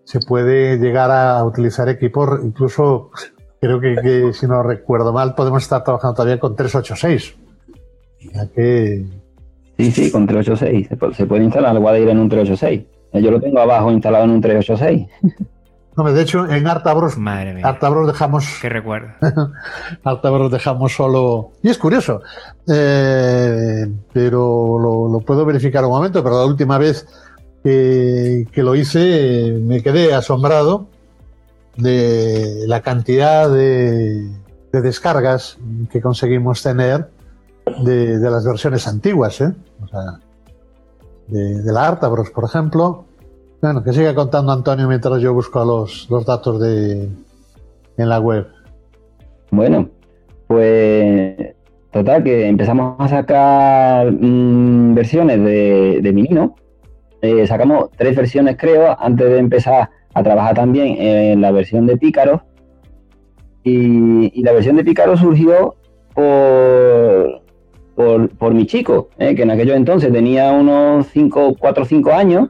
[0.05, 3.09] se puede llegar a utilizar equipos, incluso
[3.59, 7.35] creo que, si no recuerdo mal, podemos estar trabajando todavía con 386.
[8.33, 9.05] Ya que...
[9.77, 10.87] Sí, sí, con 386.
[11.17, 13.23] Se puede, instalar el ir en un 386.
[13.23, 15.07] Yo lo tengo abajo instalado en un 386.
[15.97, 18.45] No, de hecho, en Artabros, Madre Artabros dejamos.
[18.61, 19.13] Qué recuerdo.
[20.03, 21.51] Artabros dejamos solo.
[21.63, 22.21] Y es curioso,
[22.67, 26.21] eh, pero lo, lo, puedo verificar un momento.
[26.21, 27.07] Pero la última vez
[27.65, 30.87] que, lo hice, me quedé asombrado
[31.75, 34.29] de la cantidad de,
[34.71, 35.57] descargas
[35.89, 37.09] que conseguimos tener
[37.83, 39.53] de, las versiones antiguas, ¿eh?
[41.27, 43.05] de, la Artabros, por ejemplo.
[43.61, 47.09] Bueno, que siga contando Antonio mientras yo busco los, datos de,
[47.97, 48.45] en la web.
[49.49, 49.89] Bueno,
[50.45, 51.55] pues
[51.91, 56.55] total que empezamos a sacar mm, versiones de, de Minino
[57.21, 61.97] eh, sacamos tres versiones, creo, antes de empezar a trabajar también en la versión de
[61.97, 62.43] Pícaro.
[63.63, 65.75] Y, la versión de Pícaro surgió
[66.13, 67.41] por,
[67.95, 72.49] por, mi chico, eh, que en aquellos entonces tenía unos 5, 4 o 5 años.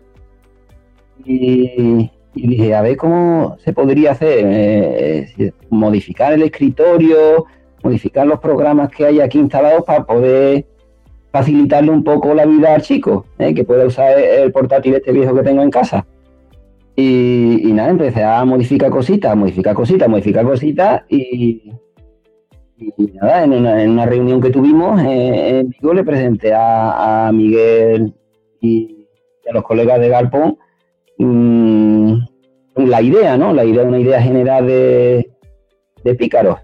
[1.24, 7.46] Y, y dije, a ver cómo se podría hacer, eh, modificar el escritorio,
[7.82, 10.66] modificar los programas que hay aquí instalados para poder
[11.36, 13.54] facilitarle un poco la vida al chico, ¿eh?
[13.54, 16.08] que pueda usar el portátil este viejo que tengo en casa.
[16.96, 21.74] Y, nada, empecé a modificar cositas, modificar cositas, modificar cositas y,
[23.16, 28.14] nada, en una, reunión que tuvimos eh, en Vigo le presenté a, Miguel
[28.62, 29.06] y
[29.50, 30.58] a los colegas de Galpón
[31.18, 32.16] mm,
[32.78, 33.54] la idea, ¿no?
[33.54, 35.30] La idea, una idea general de,
[36.02, 36.60] de pícaros.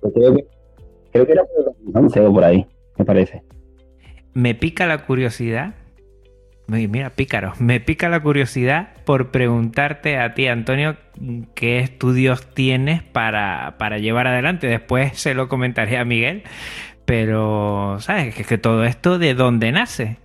[0.00, 0.46] Pues creo que,
[1.10, 2.64] creo era por o por ahí,
[2.96, 3.47] me parece.
[4.38, 5.74] Me pica la curiosidad.
[6.68, 10.94] Mira, pícaro, me pica la curiosidad por preguntarte a ti, Antonio,
[11.56, 14.68] qué estudios tienes para, llevar adelante.
[14.68, 16.44] Después se lo comentaré a Miguel,
[17.04, 18.38] pero, ¿sabes?
[18.38, 20.18] Es que todo esto, ¿de dónde nace?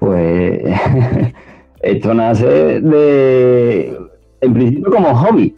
[0.00, 0.60] Pues
[1.80, 3.96] esto nace de,
[4.40, 5.54] en principio como hobby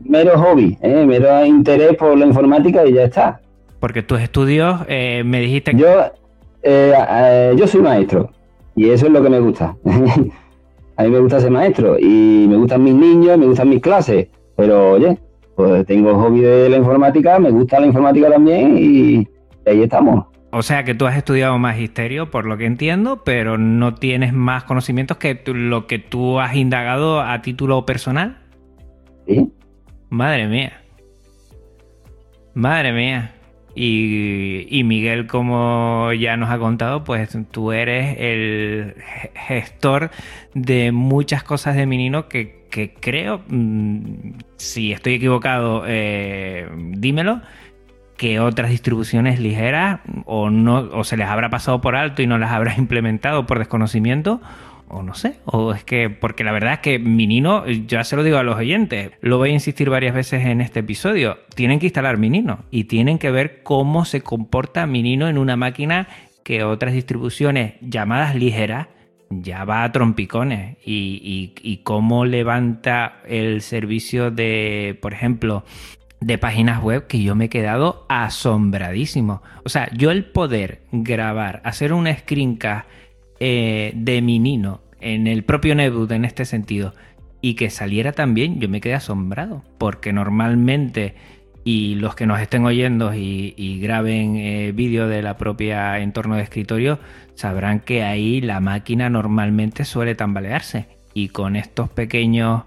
[0.00, 1.06] mero hobby, ¿eh?
[1.06, 3.40] mero interés por la informática y ya está.
[3.80, 5.78] Porque tus estudios, eh, me dijiste que...
[5.78, 5.88] Yo,
[6.62, 8.30] eh, eh, yo soy maestro
[8.76, 9.74] y eso es lo que me gusta.
[10.96, 14.28] a mí me gusta ser maestro y me gustan mis niños, me gustan mis clases,
[14.56, 15.18] pero oye,
[15.56, 19.26] pues tengo hobby de la informática, me gusta la informática también y
[19.66, 20.26] ahí estamos.
[20.52, 24.64] O sea que tú has estudiado magisterio, por lo que entiendo, pero no tienes más
[24.64, 28.38] conocimientos que lo que tú has indagado a título personal.
[29.28, 29.52] Sí.
[30.08, 30.72] Madre mía.
[32.54, 33.34] Madre mía.
[33.74, 38.94] Y, Miguel, como ya nos ha contado, pues tú eres el
[39.34, 40.10] gestor
[40.54, 47.40] de muchas cosas de Minino que, creo, mm, si estoy equivocado, eh, dímelo,
[48.16, 52.36] que otras distribuciones ligeras o no o se les habrá pasado por alto y no
[52.36, 54.42] las habrá implementado por desconocimiento
[54.90, 58.22] o no sé, o es que, porque la verdad es que Minino, ya se lo
[58.22, 61.86] digo a los oyentes, lo voy a insistir varias veces en este episodio, tienen que
[61.86, 66.08] instalar Minino y tienen que ver cómo se comporta Minino en una máquina
[66.42, 68.88] que otras distribuciones llamadas ligeras
[69.30, 75.64] ya va a trompicones y, y cómo levanta el servicio de, por ejemplo,
[76.20, 79.42] de páginas web que yo me he quedado asombradísimo.
[79.64, 82.86] O sea, yo el poder grabar, hacer un screencast
[83.40, 86.94] eh, de mi Nino en el propio Nebud en este sentido
[87.40, 91.14] y que saliera también, yo me quedé asombrado, porque normalmente,
[91.64, 96.42] y los que nos estén oyendo y, graben eh, vídeo de la propia entorno de
[96.42, 96.98] escritorio,
[97.34, 100.86] sabrán que ahí la máquina normalmente suele tambalearse.
[101.12, 102.64] Y con estos pequeños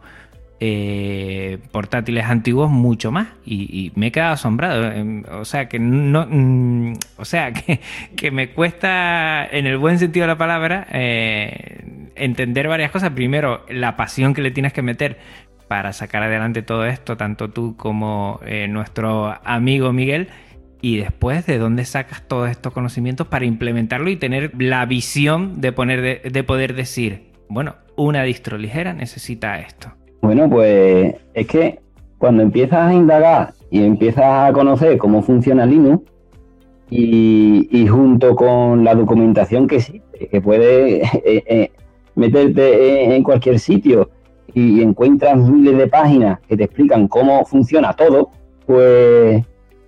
[0.65, 3.27] eh, portátiles antiguos mucho más.
[3.45, 4.93] Y, me he quedado asombrado.
[4.93, 7.51] Em, o sea que no mm, o sea
[8.15, 13.09] que, me cuesta en el buen sentido de la palabra eh, entender varias cosas.
[13.09, 15.17] Primero la pasión que le tienes que meter
[15.67, 20.29] para sacar adelante todo esto tanto tú como eh, nuestro amigo Miguel.
[20.81, 25.73] Y después de dónde sacas todos estos conocimientos para implementarlo y tener la visión de
[25.73, 29.93] poner de poder decir bueno una distro ligera necesita esto
[30.23, 31.79] bueno, pues es que
[32.17, 36.09] cuando empiezas a indagar y empiezas a conocer cómo funciona Linux
[36.89, 41.71] y, junto con la documentación que existe, que puedes eh, eh,
[42.15, 44.11] meterte en cualquier sitio
[44.53, 48.29] y encuentras miles de páginas que te explican cómo funciona todo,
[48.65, 49.43] pues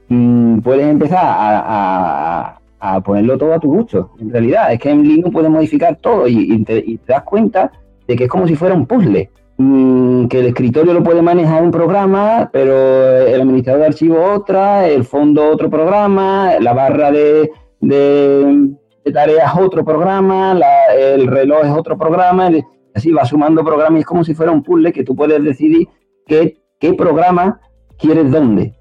[0.09, 2.59] mm, puedes empezar a,
[3.05, 4.11] ponerlo todo a tu gusto.
[4.19, 7.71] En realidad, es que en Linux puedes modificar todo y te das cuenta
[8.05, 9.29] de que es como si fuera un puzzle.
[9.57, 14.87] Mm, que el escritorio lo puede manejar un programa, pero el administrador de archivos otra,
[14.87, 18.73] el fondo otro programa, la barra de, de,
[19.13, 20.59] tareas otro programa,
[20.97, 22.49] el reloj es otro programa,
[22.93, 25.87] así va sumando programas y es como si fuera un puzzle que tú puedes decidir
[26.27, 27.61] qué, qué programa
[27.97, 28.73] quieres dónde.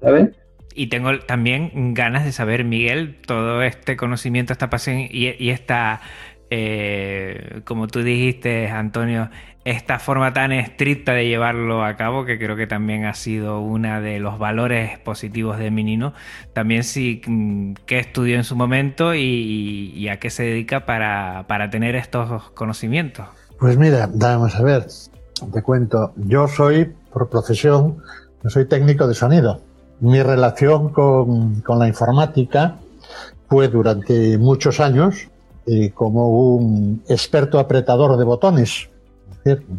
[0.00, 0.30] ¿Sabes?
[0.72, 6.00] Y tengo también ganas de saber, Miguel, todo este conocimiento, esta pasión y, y esta,
[6.50, 9.30] eh, como tú dijiste, Antonio,
[9.66, 14.00] esta forma tan estricta de llevarlo a cabo, que creo que también ha sido uno
[14.00, 16.12] de los valores positivos de Minino.
[16.52, 21.96] También sí, mm, qué estudió en su momento y, a qué se dedica para, tener
[21.96, 23.26] estos conocimientos.
[23.58, 24.86] Pues mira, vamos a ver,
[25.52, 27.96] te cuento, yo soy, por profesión,
[28.44, 29.62] yo soy técnico de sonido.
[29.98, 32.76] Mi relación con, con la informática
[33.48, 35.28] fue durante muchos años
[35.66, 38.90] eh, como un experto apretador de botones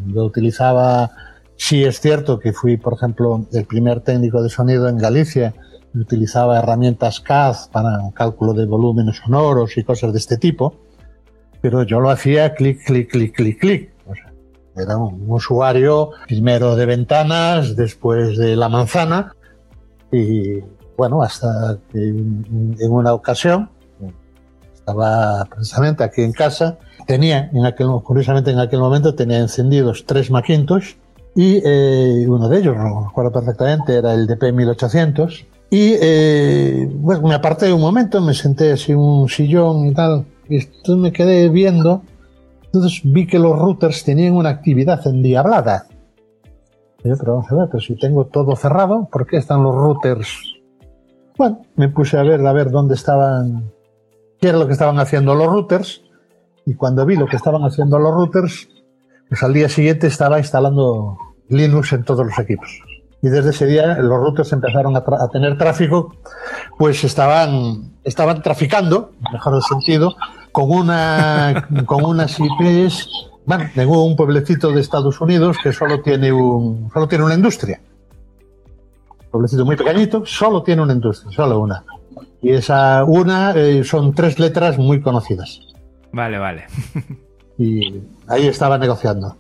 [0.07, 1.11] yo utilizaba,
[1.55, 5.53] sí es cierto que fui, por ejemplo, el primer técnico de sonido en Galicia,
[5.93, 10.75] utilizaba herramientas CAD para cálculo de volúmenes sonoros y cosas de este tipo,
[11.61, 13.93] pero yo lo hacía clic, clic, clic, clic, clic.
[14.75, 19.33] Era un usuario primero de ventanas, después de la manzana
[20.11, 20.59] y
[20.95, 23.69] bueno, hasta que en una ocasión
[24.73, 26.77] estaba precisamente aquí en casa,
[27.07, 30.93] tenía en aquel, curiosamente en aquel momento tenía encendidos tres Macintosh
[31.35, 37.27] y eh, uno de ellos, no recuerdo perfectamente, era el DP 1800 y eh, bueno,
[37.27, 41.11] me aparté un momento, me senté así en un sillón y tal y entonces me
[41.11, 42.03] quedé viendo
[42.67, 45.87] entonces vi que los routers tenían una actividad endiablada.
[47.03, 50.29] Yo, pero vamos a ver, pero si tengo todo cerrado, ¿por qué están los routers?
[51.37, 53.71] Bueno, me puse a ver, a ver dónde estaban,
[54.39, 56.03] qué era lo que estaban haciendo los routers.
[56.67, 58.67] Y cuando vi lo que estaban haciendo los routers,
[59.29, 62.67] pues al día siguiente estaba instalando Linux en todos los equipos.
[63.21, 66.13] Y desde ese día los routers empezaron a, a tener tráfico,
[66.77, 70.17] pues estaban, estaban traficando, mejor el sentido,
[70.51, 73.09] con, una, con unas IPs,
[73.45, 77.79] bueno, en un pueblecito de Estados Unidos que solo tiene, un, solo tiene una industria.
[79.21, 81.85] Un pueblecito muy pequeñito, solo tiene una industria, solo una.
[82.41, 85.61] Y esa una eh, son tres letras muy conocidas.
[86.11, 86.65] Vale, vale.
[87.57, 89.35] y ahí estaba negociando.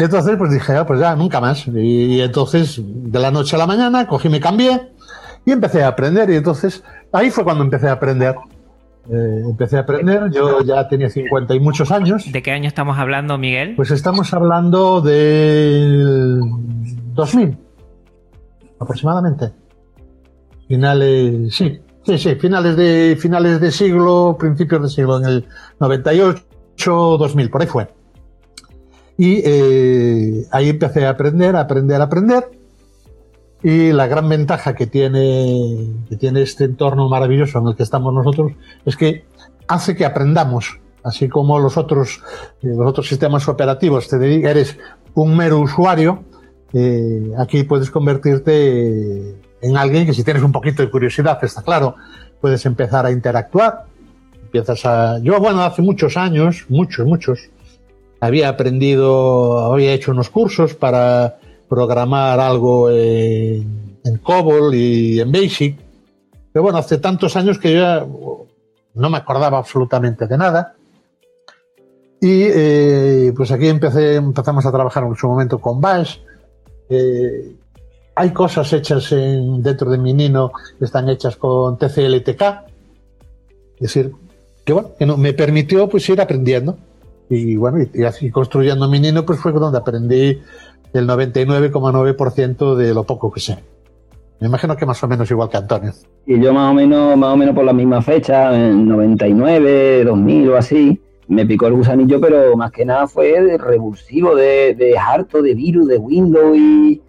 [0.00, 1.66] Y entonces, pues dije, ah, pues ya, nunca más.
[1.66, 4.92] Y, y, entonces, de la noche a la mañana, cogí, me cambié
[5.44, 6.30] y empecé a aprender.
[6.30, 8.34] Y entonces, ahí fue cuando empecé a aprender.
[9.10, 12.30] Eh, empecé a aprender, yo ya tenía 50 y muchos años.
[12.30, 13.74] ¿De qué año estamos hablando, Miguel?
[13.76, 16.40] Pues estamos hablando del
[17.12, 17.58] 2000,
[18.80, 19.52] aproximadamente.
[20.68, 25.46] Finales, sí, sí, sí, finales de, finales de siglo, principios de siglo, en el
[25.80, 26.44] 98,
[27.18, 27.88] 2000, por ahí fue.
[29.16, 32.50] Y eh, ahí empecé a aprender, aprender, aprender.
[33.62, 38.12] Y la gran ventaja que tiene, que tiene este entorno maravilloso en el que estamos
[38.12, 38.52] nosotros
[38.84, 39.24] es que
[39.68, 42.20] hace que aprendamos, así como los otros,
[42.62, 44.76] eh, los otros sistemas operativos te dedican, eres
[45.14, 46.24] un mero usuario,
[46.74, 51.96] eh, aquí puedes convertirte en alguien que si tienes un poquito de curiosidad, está claro,
[52.40, 53.84] puedes empezar a interactuar,
[54.42, 55.18] empiezas a...
[55.20, 57.48] Yo, bueno, hace muchos años, muchos, muchos,
[58.20, 61.38] había aprendido, había hecho unos cursos para
[61.68, 65.78] programar algo en, COBOL y en BASIC.
[66.52, 68.06] Pero bueno, hace tantos años que yo ya
[68.94, 70.74] no me acordaba absolutamente de nada.
[72.20, 76.18] Y eh, pues aquí empecé, empezamos a trabajar en su momento con Bash.
[76.90, 77.56] Eh,
[78.16, 82.42] hay cosas hechas en, dentro de mi Nino que están hechas con TCLTK.
[83.76, 84.12] Es decir,
[84.64, 86.76] que bueno, que no, me permitió pues ir aprendiendo.
[87.28, 90.40] Y bueno, y, y así construyendo mi Nino pues fue donde aprendí
[90.92, 93.58] el 99,9% de lo poco que sé.
[94.40, 95.92] Me imagino que más o menos igual que Antonio.
[96.26, 100.50] Y yo más o menos, más o menos por la misma fecha, en 99, 2000
[100.50, 104.98] o así, me picó el gusanillo, pero más que nada fue de revulsivo, de, de
[104.98, 107.00] harto, de virus, de Windows y,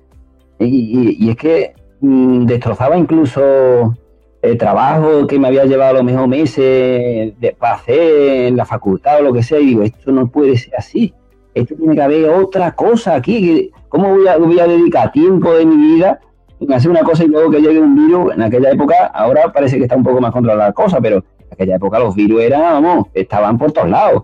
[0.60, 3.94] y, y es que mmm, destrozaba incluso
[4.42, 9.20] el trabajo que me había llevado los mismos meses de, para hacer en la facultad
[9.20, 11.14] o lo que sea, y digo, esto no puede ser así
[11.56, 13.72] esto tiene que haber otra cosa aquí.
[13.90, 16.20] ¿Cómo voy a, a dedicar tiempo de mi vida
[16.60, 18.34] en hacer una cosa y luego que llegue un virus?
[18.34, 21.48] En aquella época, ahora parece que está un poco más controlada la cosa, pero en
[21.54, 24.24] aquella época los virus eran, vamos, estaban por todos lados.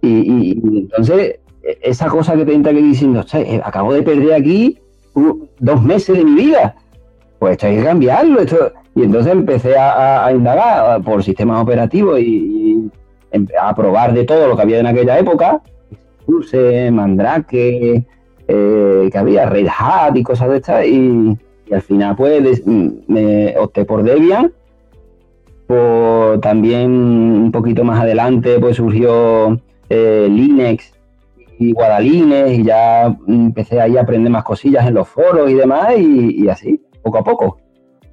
[0.00, 1.40] Y, y, y entonces,
[1.82, 3.22] esa cosa que te entra aquí diciendo,
[3.62, 4.78] acabo de perder aquí
[5.58, 6.74] dos meses de mi vida.
[7.38, 8.40] Pues esto hay que cambiarlo.
[8.40, 8.72] Esto...
[8.94, 12.90] Y entonces empecé a, indagar por sistemas operativos y, y
[13.58, 15.62] a probar de todo lo que había en aquella época
[16.26, 18.04] Suse, Mandrake,
[18.48, 21.36] eh, que había Red Hat y cosas de estas, y,
[21.72, 24.52] al final pues me opté por Debian.
[25.66, 29.58] Por, también un poquito más adelante pues surgió
[29.88, 30.91] eh, Linux
[31.70, 36.48] Guadalines y ya empecé ahí a aprender más cosillas en los foros y demás y,
[36.48, 37.60] así, poco a poco.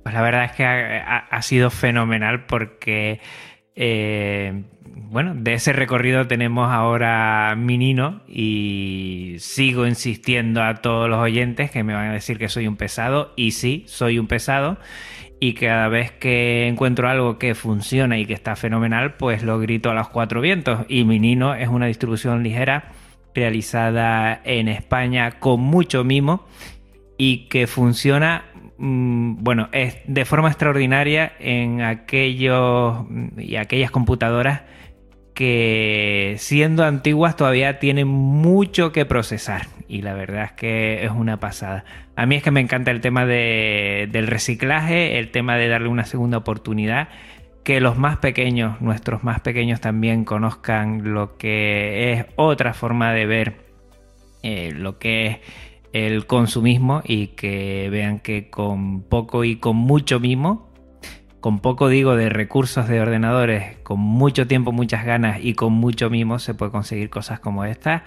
[0.04, 3.20] Pues la verdad es que ha, ha sido fenomenal porque
[3.82, 4.66] eh,
[5.12, 11.72] bueno, de ese recorrido tenemos ahora mi Nino y sigo insistiendo a todos los oyentes
[11.72, 14.78] que me van a decir que soy un pesado y sí, soy un pesado
[15.40, 19.90] y cada vez que encuentro algo que funciona y que está fenomenal, pues lo grito
[19.90, 22.92] a los cuatro vientos y mi Nino es una distribución ligera
[23.34, 26.46] realizada en España con mucho mimo
[27.18, 28.46] y que funciona
[28.82, 33.06] bueno, es de forma extraordinaria en aquellos
[33.38, 34.62] y aquellas computadoras
[35.34, 41.40] que siendo antiguas todavía tienen mucho que procesar y la verdad es que es una
[41.40, 41.84] pasada.
[42.16, 45.90] A mí es que me encanta el tema de, del reciclaje, el tema de darle
[45.90, 47.10] una segunda oportunidad,
[47.64, 53.26] que los más pequeños, nuestros más pequeños también conozcan lo que es otra forma de
[53.26, 53.70] ver
[54.42, 55.38] eh, lo que es
[55.92, 60.70] el consumismo y que vean que con poco y con mucho mimo,
[61.42, 66.10] con poco digo de recursos de ordenadores, con mucho tiempo, muchas ganas y con mucho
[66.10, 68.04] mimo se puede conseguir cosas como esta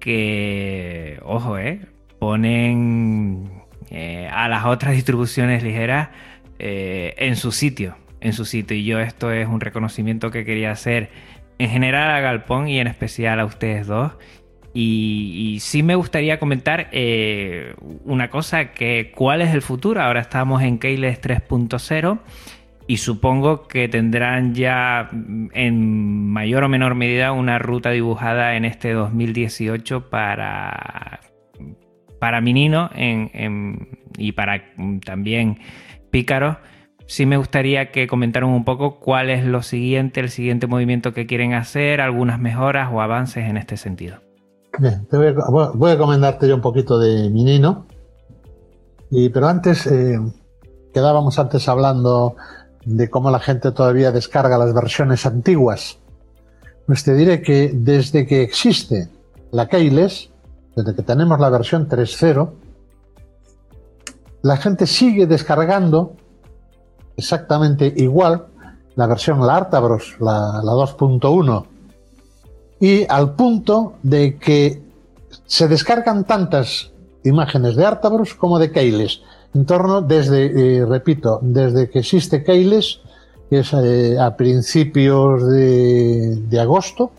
[0.00, 1.80] que, ojo, eh,
[2.18, 6.10] ponen eh, a las otras distribuciones ligeras
[6.58, 8.76] en su sitio, en su sitio.
[8.76, 11.10] Y yo esto es un reconocimiento que quería hacer
[11.58, 14.12] en general a Galpón y en especial a ustedes dos.
[14.76, 20.02] Y, sí me gustaría comentar eh, una cosa, que cuál es el futuro.
[20.02, 22.18] Ahora estamos en Keyless 3.0
[22.88, 25.10] y supongo que tendrán ya
[25.52, 31.20] en mayor o menor medida una ruta dibujada en este 2018 para,
[32.18, 32.90] para Minino
[34.18, 34.64] y para
[35.04, 35.60] también
[36.10, 36.58] Pícaro.
[37.06, 41.26] Sí me gustaría que comentaran un poco cuál es lo siguiente, el siguiente movimiento que
[41.26, 44.16] quieren hacer, algunas mejoras o avances en este sentido.
[44.78, 47.86] Bien, voy, a, comentarte yo un poquito de Minino.
[49.10, 50.18] Pero antes, eh,
[50.92, 52.36] quedábamos antes hablando
[52.84, 55.98] de cómo la gente todavía descarga las versiones antiguas.
[56.86, 59.08] Pues te diré que desde que existe
[59.52, 60.30] la Keyless,
[60.74, 62.52] desde que tenemos la versión 3.0,
[64.42, 66.16] la gente sigue descargando
[67.16, 68.46] exactamente igual
[68.96, 71.66] la versión la Artabros, la, la 2.1
[72.80, 74.82] y al punto de que
[75.46, 76.92] se descargan tantas
[77.24, 79.22] imágenes de Artabros como de Keyless.
[79.54, 83.00] En torno desde, eh, repito, desde que existe Keyless,
[83.48, 87.12] que es eh, a principios de, de agosto,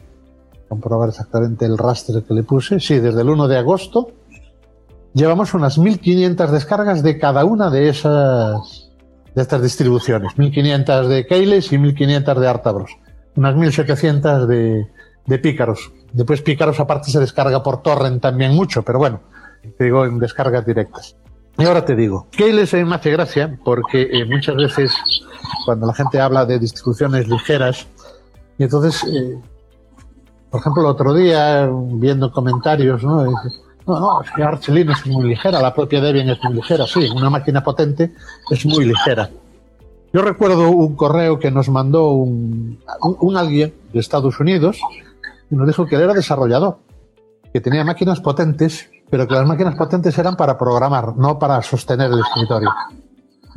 [0.67, 4.09] comprobar exactamente el raster que le puse, sí, desde el 1 de agosto,
[5.13, 8.84] llevamos unas 1500 descargas de cada una de esas
[9.35, 12.97] de estas distribuciones, 1500 de Keyless y 1500 de Artabros,
[13.35, 14.87] unas 1700 de,
[15.25, 15.91] de pícaros.
[16.13, 19.19] Después pícaros aparte se descarga por torrent también mucho, pero bueno,
[19.77, 21.15] te digo en descargas directas.
[21.57, 24.91] Y ahora te digo, Keyless me hace gracia porque eh, muchas veces
[25.65, 27.87] cuando la gente habla de distribuciones ligeras,
[28.57, 29.37] y entonces, eh,
[30.49, 33.25] por ejemplo, el otro día viendo comentarios, ¿no?
[33.87, 36.85] No, no, es que Arch Linux es muy ligera, la propia Debian es muy ligera,
[36.87, 38.13] sí, una máquina potente
[38.49, 39.29] es muy ligera.
[40.13, 44.79] Yo recuerdo un correo que nos mandó un, un alguien de Estados Unidos
[45.51, 46.77] y nos dijo que él era desarrollador,
[47.51, 52.11] que tenía máquinas potentes, pero que las máquinas potentes eran para programar, no para sostener
[52.11, 52.69] el escritorio.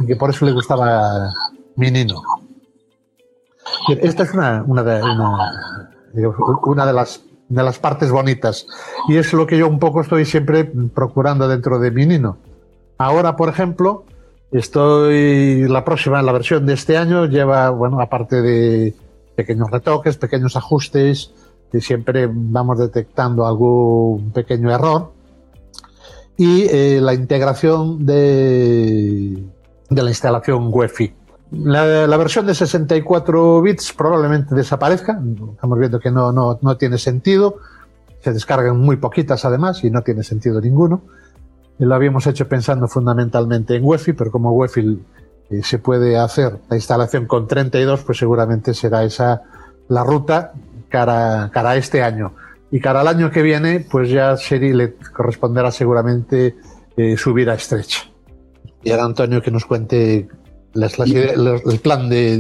[0.01, 1.33] Y que por eso le gustaba
[1.77, 2.21] Minino.
[3.89, 5.03] Esta es una, una, de,
[6.65, 8.67] una, de, las, de las partes bonitas.
[9.09, 12.37] Y es lo que yo un poco estoy siempre procurando dentro de Minino.
[12.99, 14.05] Ahora, por ejemplo,
[14.51, 18.95] estoy la próxima, la versión de este año lleva, bueno, aparte de
[19.37, 21.33] pequeños retoques, pequeños ajustes,
[21.73, 25.13] y siempre vamos detectando algún pequeño error.
[26.37, 29.43] Y eh, la integración de,
[29.91, 31.18] de la instalación UEFI.
[31.51, 35.21] La, la, versión de 64 bits probablemente desaparezca.
[35.55, 37.57] Estamos viendo que no, no, no tiene sentido.
[38.21, 41.03] Se descargan muy poquitas además y no tiene sentido ninguno.
[41.79, 45.01] Lo habíamos hecho pensando fundamentalmente en UEFI, pero como UEFI
[45.51, 49.43] eh, se puede hacer la instalación con 32, pues seguramente será esa
[49.89, 50.53] la ruta
[50.89, 52.35] cara, cara a este año.
[52.71, 56.57] Y cara al año que viene, pues ya Seri le corresponderá seguramente
[56.97, 58.03] eh, subir a estrecha.
[58.83, 60.29] Y ahora Antonio que nos cuente
[60.79, 62.39] las, el plan de,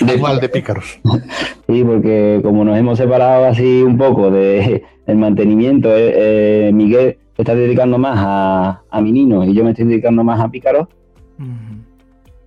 [0.00, 0.98] de, de pícaros.
[1.68, 7.18] Sí, porque como nos hemos separado así un poco de el mantenimiento, eh, eh, Miguel
[7.36, 10.86] está dedicando más a, a Minino y yo me estoy dedicando más a pícaros,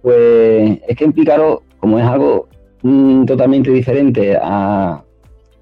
[0.01, 2.47] pues es que en pícaro, como es algo
[2.81, 5.03] mm, totalmente diferente a,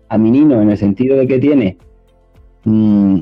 [0.07, 1.78] a mi niño en el sentido de que tiene
[2.63, 3.21] mm,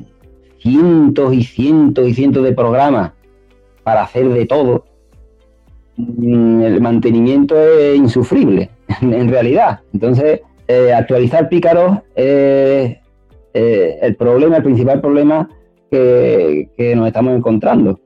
[0.60, 3.14] cientos y cientos y cientos de programas
[3.84, 4.86] para hacer de todo,
[5.98, 8.70] el mantenimiento es insufrible,
[9.02, 9.80] en realidad.
[9.94, 12.98] Entonces, eh, actualizar pícaros es
[13.54, 15.50] eh, el problema, el principal problema
[15.90, 18.00] que, nos estamos encontrando.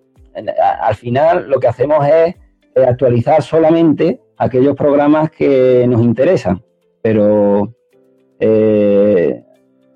[0.82, 2.36] Al final, lo que hacemos es
[2.76, 6.62] eh, actualizar solamente aquellos programas que nos interesan,
[7.02, 7.74] pero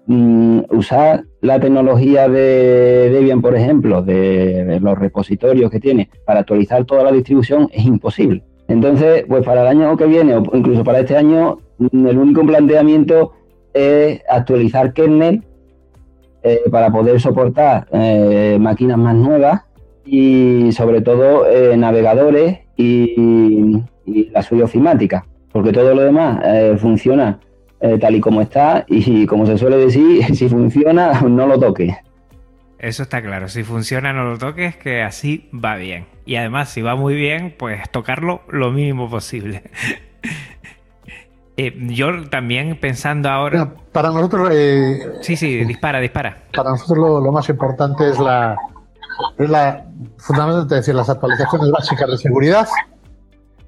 [0.07, 6.85] mm, usar la tecnología de Debian, por ejemplo, de, los repositorios que tiene para actualizar
[6.85, 8.43] toda la distribución es imposible.
[8.69, 11.57] Entonces, pues para el año que viene o incluso para este año,
[11.91, 13.33] el único planteamiento
[13.73, 15.43] es actualizar kernel
[16.43, 19.63] eh, para poder soportar eh, máquinas más nuevas
[20.05, 21.43] y sobre todo
[21.75, 26.41] navegadores y, y, la suya ofimática, porque todo lo demás
[26.79, 27.39] funciona
[27.83, 31.97] eh, tal y como está y como se suele decir, si funciona, no lo toque.
[32.79, 33.49] eso está claro.
[33.49, 36.05] Si funciona, no lo toques, que así va bien.
[36.25, 39.63] Y además, si va muy bien, pues tocarlo lo mínimo posible.
[41.55, 43.75] Eh, yo también pensando ahora.
[43.91, 44.49] para nosotros.
[44.51, 46.45] Eh, sí, sí, dispara, dispara.
[46.51, 48.57] Para nosotros lo, más importante es la.
[49.37, 49.85] Es la.
[50.17, 52.67] Fundamentalmente decir, las actualizaciones básicas de seguridad.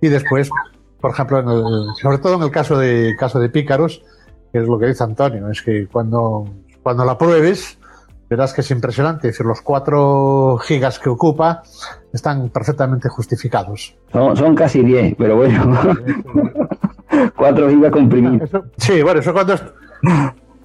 [0.01, 0.49] Y después,
[1.05, 1.43] por ejemplo,
[2.01, 4.01] sobre todo en el caso de, caso de Pícaros,
[4.51, 6.49] que es lo que dice Antonio, es que cuando,
[6.81, 7.77] cuando la pruebes,
[8.27, 9.27] verás que es impresionante.
[9.27, 11.61] Es decir, los 4 gigas que ocupa
[12.11, 13.95] están perfectamente justificados.
[14.11, 15.77] Son, son casi 10, pero bueno.
[17.37, 18.49] 4 gigas comprimidos.
[18.77, 19.53] sí, bueno, eso cuando...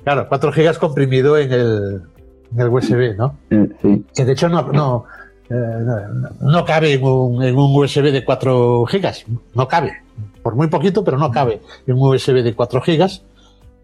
[0.05, 2.03] Claro, 4 gigas comprimido en el,
[2.51, 3.36] en el USB, ¿no?
[3.51, 4.07] Sí.
[4.14, 5.05] Que de hecho no, no,
[5.51, 5.84] eh,
[6.41, 9.26] no cabe en un, en un, USB de 4 gigas.
[9.55, 9.93] No cabe.
[10.43, 13.22] Por muy poquito, pero no cabe en un USB de 4 gigas.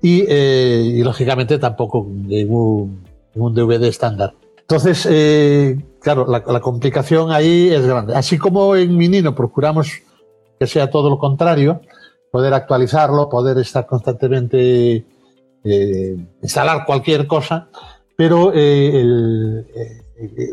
[0.02, 4.34] Y, eh, y lógicamente tampoco en un, DVD estándar.
[4.60, 8.14] Entonces, eh, claro, la, complicación ahí es grande.
[8.14, 10.02] Así como en Minino procuramos
[10.58, 11.80] que sea todo lo contrario,
[12.30, 15.04] poder actualizarlo, poder estar constantemente,
[15.64, 17.68] eh, instalar cualquier cosa,
[18.16, 19.64] pero eh,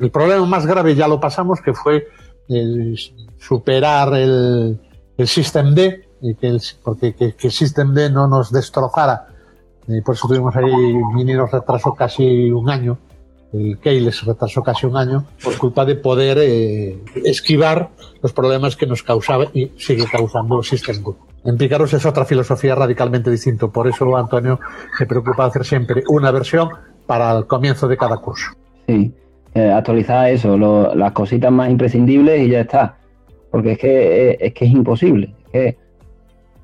[0.01, 2.07] el, problema más grave ya lo pasamos, que fue
[3.39, 4.79] superar el,
[5.17, 9.27] el System D, y que el, porque que, que el System D no nos destrozara,
[9.87, 10.71] y por eso tuvimos ahí,
[11.13, 12.97] Mini nos retrasó casi un año,
[13.53, 17.89] el Keyles se retrasó casi un año por culpa de poder eh, esquivar
[18.21, 21.11] los problemas que nos causaba y sigue causando el System D.
[21.45, 23.67] En Picaros es otra filosofía radicalmente distinta.
[23.67, 24.59] Por eso, Antonio
[24.97, 26.69] se preocupa de hacer siempre una versión
[27.05, 28.53] para el comienzo de cada curso.
[28.87, 29.13] Sí,
[29.53, 30.57] eh, actualizar eso,
[30.95, 32.97] las cositas más imprescindibles y ya está.
[33.53, 35.33] Porque es que, eh, es, que es imposible.
[35.51, 35.77] que,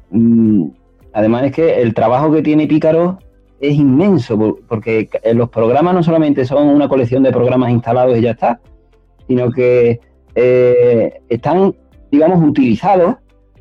[0.10, 0.66] mm,
[1.14, 3.20] además es que el trabajo que tiene Pícaro
[3.62, 8.32] es inmenso, porque los programas no solamente son una colección de programas instalados y ya
[8.32, 8.60] está,
[9.28, 10.00] sino que
[10.34, 11.76] eh, están,
[12.10, 13.18] digamos, utilizados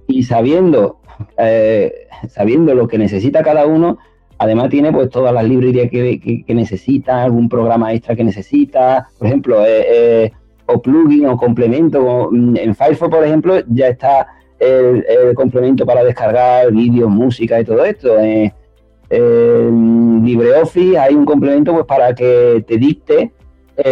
[0.06, 0.98] y sabiendo
[1.36, 1.92] eh,
[2.28, 3.98] sabiendo lo que necesita cada uno,
[4.38, 9.64] además tiene pues todas las librerías que, necesita, algún programa extra que necesita, por ejemplo,
[9.64, 10.32] eh, eh,
[10.68, 12.28] o plugin o complemento.
[12.30, 15.04] Mm, en Firefox, por ejemplo, ya está el,
[15.34, 18.18] complemento para descargar vídeos, música y todo esto.
[18.20, 18.52] en
[20.24, 23.32] LibreOffice hay un complemento pues para que te dicte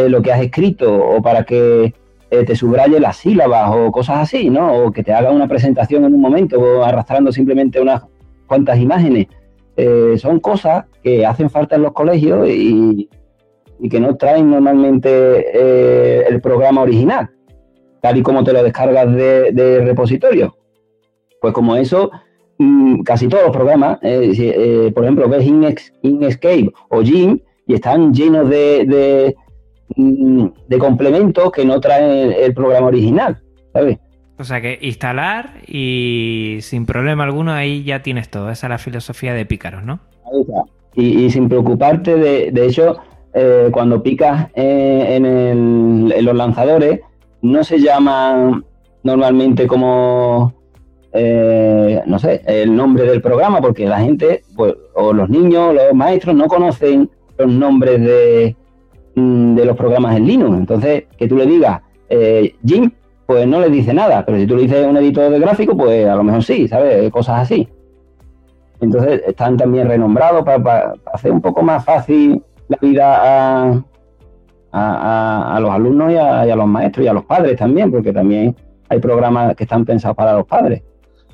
[0.08, 1.94] lo que has escrito o para que
[2.28, 4.74] eh, te subraye las sílabas o cosas así, ¿no?
[4.74, 8.02] O que te haga una presentación en un momento o arrastrando simplemente unas
[8.46, 9.28] cuantas imágenes.
[9.76, 13.08] Eh, son cosas que hacen falta en los colegios y,
[13.90, 15.08] que no traen normalmente
[15.52, 17.30] eh, el programa original,
[18.00, 20.56] tal y como te lo descargas de, repositorio.
[21.40, 22.10] Pues como eso,
[22.58, 25.46] mm, casi todos los programas, por ejemplo, ves
[26.02, 29.34] Inkscape o Jim y están llenos de
[29.94, 33.40] Mm, de complementos que no trae el, programa original,
[33.72, 33.98] ¿sabes?
[34.36, 38.50] O sea que instalar y sin problema alguno ahí ya tienes todo.
[38.50, 40.00] Esa es la filosofía de Pícaros, ¿no?
[40.30, 40.64] Ahí está.
[40.94, 42.96] Y, sin preocuparte de, de hecho,
[43.36, 47.00] eh, cuando picas eh, en, los lanzadores,
[47.42, 48.64] no se llaman
[49.02, 50.54] normalmente como,
[51.12, 55.94] eh, no sé, el nombre del programa, porque la gente, pues, o los niños, los
[55.94, 58.56] maestros no conocen los nombres de,
[59.16, 60.58] Mm, de los programas en Linux.
[60.58, 61.80] Entonces, que tú le digas
[62.64, 62.90] Jim,
[63.26, 66.06] pues no le dice nada, pero si tú le dices un editor de gráfico, pues
[66.06, 67.10] a lo mejor sí, ¿sabes?
[67.10, 67.66] Cosas así.
[68.80, 73.82] Entonces, están también renombrados para, hacer un poco más fácil la vida
[74.72, 78.54] a, los alumnos y a, los maestros y a los padres también, porque también
[78.88, 80.82] hay programas que están pensados para los padres.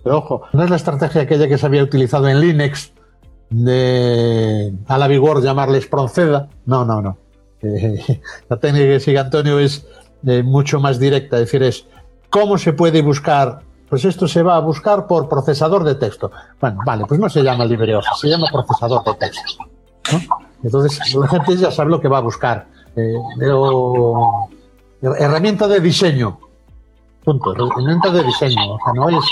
[0.03, 2.93] Pero ojo, no es la estrategia aquella que se había utilizado en Linux
[3.51, 6.49] de a la vigor llamarles Pronceda.
[6.67, 7.19] No, no, no.
[8.49, 9.87] la técnica que sigue Antonio es
[10.27, 11.87] eh, mucho más directa, es decir, es
[12.31, 13.61] cómo se puede buscar.
[13.89, 16.31] Pues esto se va a buscar por procesador de texto.
[16.59, 19.65] Bueno, vale, pues no se llama LibreOffice, se llama procesador de texto.
[20.63, 22.67] Entonces la gente ya sabe lo que va a buscar.
[22.97, 23.15] Eh,
[25.19, 26.39] herramienta de diseño.
[27.25, 27.55] Punto.
[27.55, 28.75] Herramienta de diseño.
[28.75, 29.25] O sea, no es,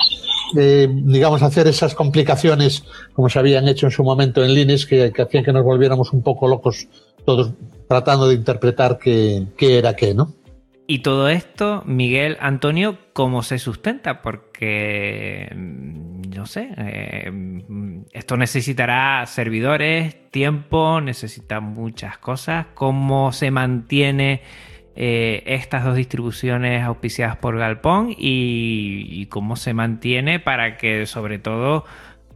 [0.56, 5.12] eh, digamos, hacer esas complicaciones como se habían hecho en su momento en Linux que,
[5.18, 6.88] hacían que nos volviéramos un poco locos
[7.24, 7.52] todos
[7.88, 10.32] tratando de interpretar qué, era qué, ¿no?
[10.86, 14.22] Y todo esto, Miguel Antonio, ¿cómo se sustenta?
[14.22, 15.48] Porque,
[16.34, 17.30] no sé, eh,
[18.12, 22.66] esto necesitará servidores, tiempo, necesita muchas cosas.
[22.74, 24.42] ¿Cómo se mantiene
[24.96, 31.84] eh, estas dos distribuciones auspiciadas por Galpón y, cómo se mantiene para que sobre todo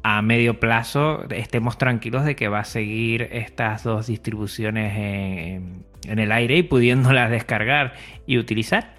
[0.03, 5.85] a medio plazo estemos tranquilos de que va a seguir estas dos distribuciones en,
[6.19, 7.95] el aire y pudiéndolas descargar
[8.27, 8.95] y utilizar?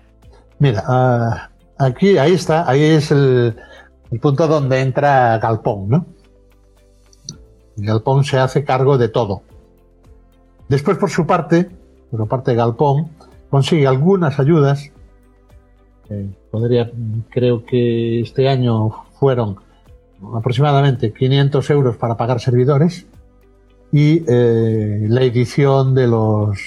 [0.59, 3.55] Mira, ah, aquí, ahí está, ahí es el,
[4.19, 6.05] punto donde entra Galpón, ¿no?
[7.77, 9.41] Galpón se hace cargo de todo.
[10.69, 11.69] Después, por su parte,
[12.09, 13.09] por parte de Galpón,
[13.49, 14.91] consigue algunas ayudas.
[16.51, 16.91] podría,
[17.29, 19.57] creo que este año fueron
[20.33, 23.05] aproximadamente 500 euros para pagar servidores
[23.91, 26.57] y eh, la edición de los,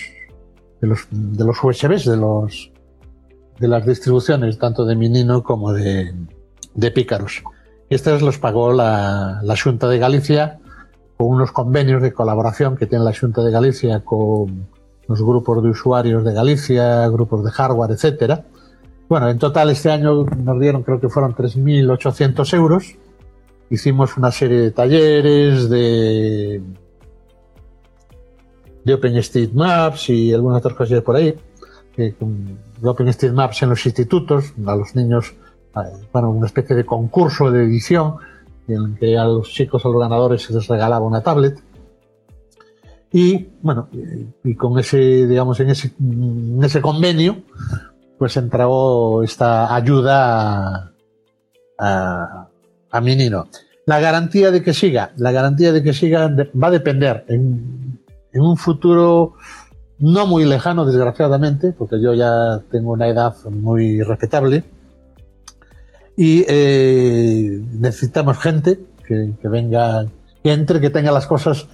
[0.81, 2.71] de los, de los USBs, de, los,
[3.59, 6.13] de las distribuciones tanto de Minino como de,
[6.79, 7.43] de Pícaros.
[7.91, 10.59] Estos los pagó la, la Junta de Galicia
[11.17, 14.69] con unos convenios de colaboración que tiene la Junta de Galicia con
[15.09, 18.45] los grupos de usuarios de Galicia, grupos de hardware, etcétera.
[19.09, 22.97] Bueno, en total este año nos dieron, creo que fueron 3.800 euros
[23.71, 26.63] hicimos una serie de talleres de,
[28.91, 31.35] OpenStreetMaps y algunas otras cosas por ahí.
[31.97, 32.15] de
[32.83, 35.35] OpenStreetMaps en los institutos, a los niños,
[36.13, 38.17] bueno, una especie de concurso de edición
[38.67, 41.59] en que a los chicos, a los ganadores se les regalaba una tablet.
[43.13, 43.89] Y bueno,
[44.45, 47.43] y con ese, digamos, en ese, en ese convenio,
[48.19, 50.93] pues entró esta ayuda
[51.79, 52.49] a,
[52.91, 53.49] a Minino.
[53.87, 57.99] La garantía de que siga, la garantía de que siga va a depender en,
[58.35, 59.33] un futuro
[59.99, 64.63] no muy lejano, desgraciadamente, porque yo ya tengo una edad muy respetable.
[66.19, 70.05] Y eh, necesitamos gente que, venga,
[70.43, 71.69] que entre, que tenga las cosas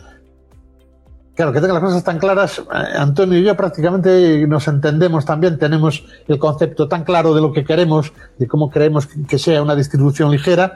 [1.34, 2.62] Claro, que tenga las cosas tan claras, eh,
[2.96, 7.64] Antonio y yo prácticamente nos entendemos también, tenemos el concepto tan claro de lo que
[7.64, 10.74] queremos, de cómo queremos que sea una distribución ligera,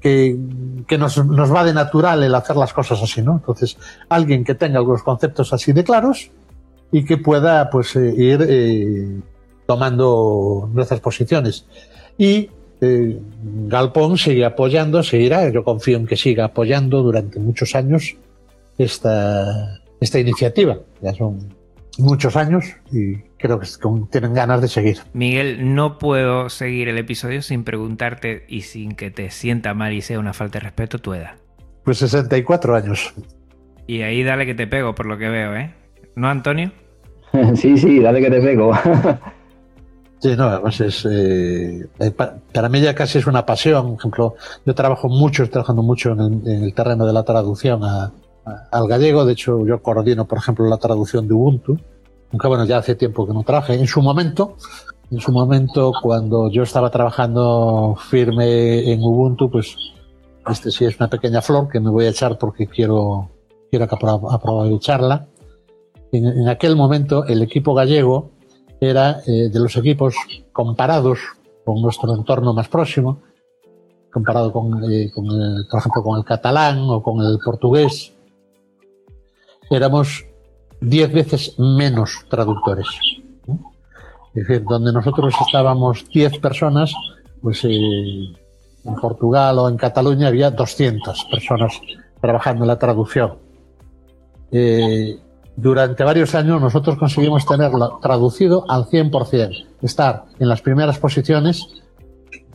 [0.00, 3.34] que, nos, va de natural el hacer las cosas así, ¿no?
[3.34, 3.76] Entonces,
[4.08, 6.30] alguien que tenga algunos conceptos así de claros
[6.90, 9.20] y que pueda pues eh, ir eh,
[9.66, 11.66] tomando nuestras posiciones.
[12.18, 12.50] Y
[12.80, 18.16] eh, Galpón sigue apoyando, seguirá, yo confío en que siga apoyando durante muchos años
[18.78, 20.78] esta, esta iniciativa.
[21.00, 21.54] Ya son
[21.98, 23.66] muchos años y creo que
[24.10, 24.98] tienen ganas de seguir.
[25.12, 30.02] Miguel, no puedo seguir el episodio sin preguntarte y sin que te sienta mal y
[30.02, 31.36] sea una falta de respeto tu edad.
[31.84, 33.14] Pues 64 años.
[33.86, 35.72] Y ahí dale que te pego, por lo que veo, ¿eh?
[36.16, 36.72] ¿No, Antonio?
[37.54, 38.72] sí, sí, dale que te pego.
[40.20, 41.06] sí, no, además es.
[41.10, 41.86] Eh,
[42.52, 43.90] para mí ya casi es una pasión.
[43.90, 48.88] Por ejemplo, yo trabajo mucho, estoy trabajando mucho en el, terreno de la traducción al
[48.88, 49.24] gallego.
[49.24, 51.78] De hecho, yo coordino, por ejemplo, la traducción de Ubuntu
[52.32, 53.74] aunque bueno, ya hace tiempo que no traje.
[53.74, 54.56] En su momento,
[55.10, 59.76] en su momento, cuando yo estaba trabajando firme en Ubuntu, pues
[60.48, 63.30] este sí es una pequeña flor que me voy a echar porque quiero,
[63.70, 63.86] quiero
[64.30, 65.28] aprovecharla.
[66.12, 68.30] En, en aquel momento, el equipo gallego
[68.80, 70.14] era eh, de los equipos
[70.52, 71.18] comparados
[71.64, 73.22] con nuestro entorno más próximo,
[74.12, 78.12] comparado con, eh, con el, por ejemplo, con el catalán o con el portugués,
[79.70, 80.24] éramos
[80.80, 82.86] diez veces menos traductores.
[84.36, 86.94] Es decir, donde nosotros estábamos 10 personas,
[87.40, 91.80] pues eh, en Portugal o en Cataluña había 200 personas
[92.20, 93.38] trabajando en la traducción.
[94.52, 95.18] Eh,
[95.56, 101.82] durante varios años nosotros conseguimos tenerlo traducido al 100%, estar en las primeras posiciones,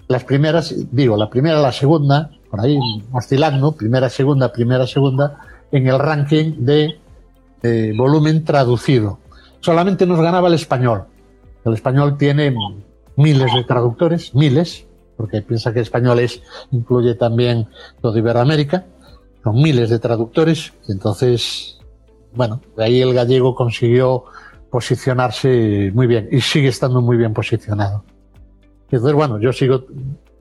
[0.07, 2.77] las primeras, digo, la primera, la segunda, por ahí
[3.11, 5.39] oscilando, primera, segunda, primera, segunda,
[5.71, 6.99] en el ranking de
[7.95, 9.19] volumen traducido.
[9.61, 11.05] Solamente nos ganaba el español.
[11.63, 12.53] El español tiene
[13.15, 14.85] miles de traductores, miles,
[15.15, 16.41] porque piensa que español es,
[16.71, 17.67] incluye también
[18.01, 18.85] todo Iberoamérica,
[19.43, 21.77] son miles de traductores, y entonces,
[22.33, 24.25] bueno, de ahí el gallego consiguió
[24.69, 28.03] posicionarse muy bien y sigue estando muy bien posicionado.
[28.89, 29.85] Entonces, bueno, yo sigo,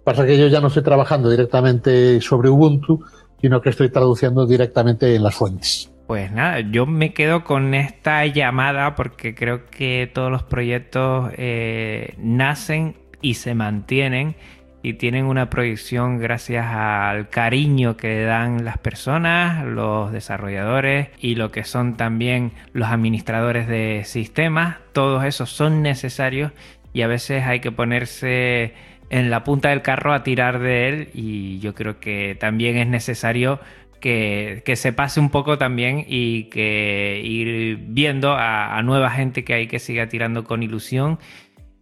[0.04, 3.04] pasa que yo ya no estoy trabajando directamente sobre Ubuntu,
[3.40, 5.90] sino que estoy traduciendo directamente en las fuentes.
[6.06, 12.14] Pues nada, yo me quedo con esta llamada porque creo que todos los proyectos eh,
[12.18, 14.34] nacen y se mantienen
[14.82, 21.50] y tienen una proyección gracias al cariño que dan las personas, los desarrolladores y lo
[21.50, 24.78] que son también los administradores de sistemas.
[24.92, 26.52] Todos esos son necesarios
[26.92, 28.74] y a veces hay que ponerse
[29.10, 32.86] en la punta del carro a tirar de él y yo creo que también es
[32.86, 33.60] necesario
[34.00, 39.66] que, se pase un poco también y que ir viendo a, nueva gente que hay
[39.66, 41.18] que siga tirando con ilusión.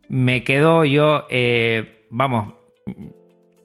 [0.09, 2.55] Me quedo yo, eh, vamos,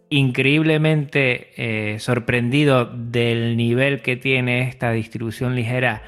[0.10, 6.04] increíblemente eh, sorprendido del nivel que tiene esta distribución ligera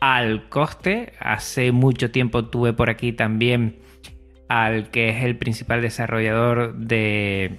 [0.00, 1.12] al coste.
[1.20, 3.78] Hace mucho tiempo tuve por aquí también
[4.48, 7.58] al que es el principal desarrollador de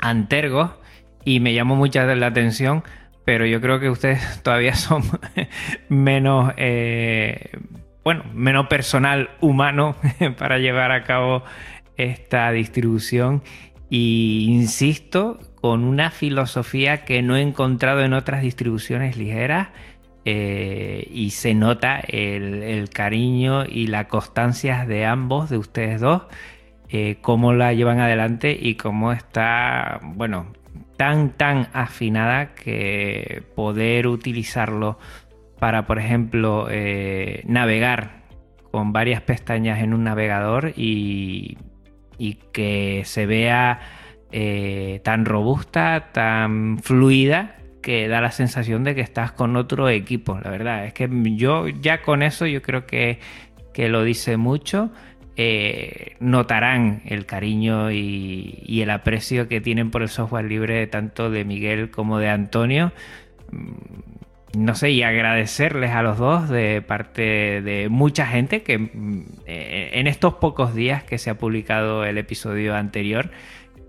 [0.00, 0.80] Antergo
[1.24, 2.82] y me llamó mucha la atención,
[3.24, 5.02] pero yo creo que ustedes todavía son
[5.88, 7.50] menos, eh,
[8.02, 9.96] bueno, menos personal humano
[10.38, 11.44] para llevar a cabo
[11.96, 13.42] esta distribución
[13.88, 19.68] y insisto con una filosofía que no he encontrado en otras distribuciones ligeras
[20.24, 26.22] eh, y se nota el, cariño y la constancia de ambos, de ustedes dos,
[26.88, 30.52] eh, cómo la llevan adelante y cómo está, bueno,
[30.96, 34.98] tan, tan afinada que poder utilizarlo
[35.60, 38.22] para, por ejemplo, eh, navegar
[38.72, 41.56] con varias pestañas en un navegador y,
[42.52, 43.80] que se vea
[45.02, 47.56] tan robusta, tan fluida
[47.86, 50.40] que da la sensación de que estás con otro equipo.
[50.42, 53.20] La verdad es que yo ya con eso yo creo que,
[53.76, 54.90] lo dice mucho.
[55.36, 61.44] Eh, notarán el cariño y, el aprecio que tienen por el software libre tanto de
[61.44, 62.90] Miguel como de Antonio.
[64.56, 69.90] No sé, y agradecerles a los dos de parte de mucha gente que mm, eh,
[69.92, 73.30] en estos pocos días que se ha publicado el episodio anterior,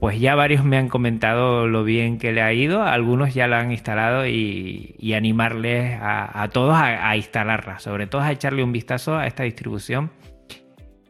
[0.02, 3.56] pues ya varios me han comentado lo bien que le ha ido, algunos ya lo
[3.56, 9.26] han instalado y, animarles a, todos a, instalarla, sobre todo a echarle un vistazo a
[9.26, 10.12] esta distribución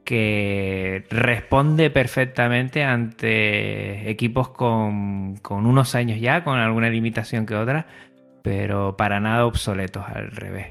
[0.05, 7.87] que responde perfectamente ante equipos con, unos años ya, con alguna limitación que otra,
[8.47, 10.67] pero para nada obsoletos al revés.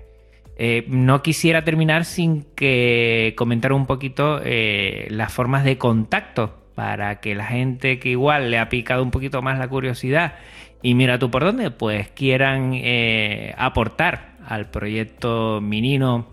[0.57, 7.21] Eh, no quisiera terminar sin que comentar un poquito eh, las formas de contacto para
[7.21, 10.37] que la gente que igual le ha picado un poquito más la curiosidad
[10.81, 16.29] y mira tú por dónde, pues quieran eh, aportar al proyecto Minino,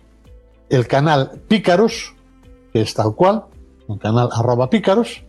[0.68, 2.14] El canal Pícaros,
[2.72, 3.44] que es tal cual,
[3.88, 5.24] el canal arroba Pícaros.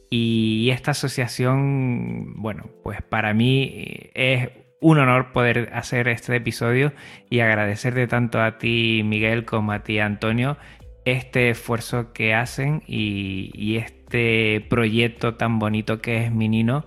[0.09, 4.49] y esta asociación, bueno, pues para mí es
[4.81, 6.91] un honor poder hacer este episodio
[7.29, 10.57] y agradecerte tanto a ti Miguel como a ti Antonio
[11.05, 16.85] este esfuerzo que hacen y, este proyecto tan bonito que es Minino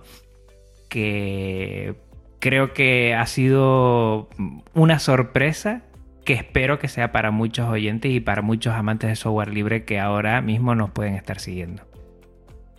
[0.89, 1.95] que
[2.39, 4.29] creo que ha sido
[4.73, 5.83] una sorpresa
[6.23, 9.99] que espero que sea para muchos oyentes y para muchos amantes de software libre que
[9.99, 11.83] ahora mismo nos pueden estar siguiendo.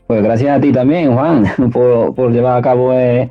[0.06, 3.28] Pues gracias a ti también, Juan, por, llevar a cabo eh,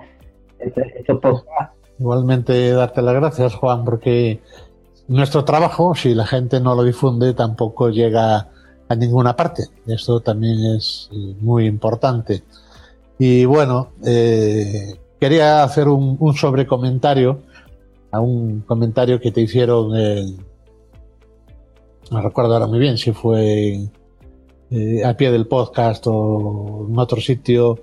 [0.59, 1.74] este, estos podcasts.
[1.99, 4.41] Igualmente darte las gracias, Juan, porque
[5.07, 8.49] nuestro trabajo, si la gente no lo difunde, tampoco llega
[8.87, 9.63] a ninguna parte.
[9.87, 12.43] Esto también es eh, muy importante.
[13.17, 17.43] Y bueno, eh, quería hacer un, un sobrecomentario
[18.11, 19.91] a un comentario que te hicieron,
[22.11, 23.89] no recuerdo ahora muy bien si fue
[24.71, 27.79] eh, a pie del podcast o en otro sitio,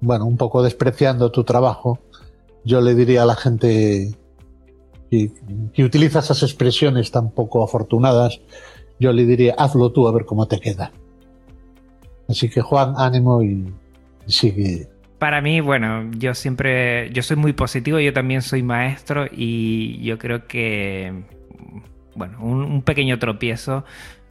[0.00, 1.98] bueno, un poco despreciando tu trabajo,
[2.66, 4.14] yo le diría a la gente
[5.10, 5.30] que,
[5.82, 8.40] utiliza esas expresiones tan poco afortunadas,
[9.00, 10.92] yo le diría, hazlo tú a ver cómo te queda.
[12.28, 13.72] Así que Juan, ánimo y
[14.26, 14.88] sigue
[15.18, 20.18] para mí, bueno, yo siempre, yo soy muy positivo, yo también soy maestro y yo
[20.18, 21.24] creo que,
[22.14, 23.84] bueno, un, pequeño tropiezo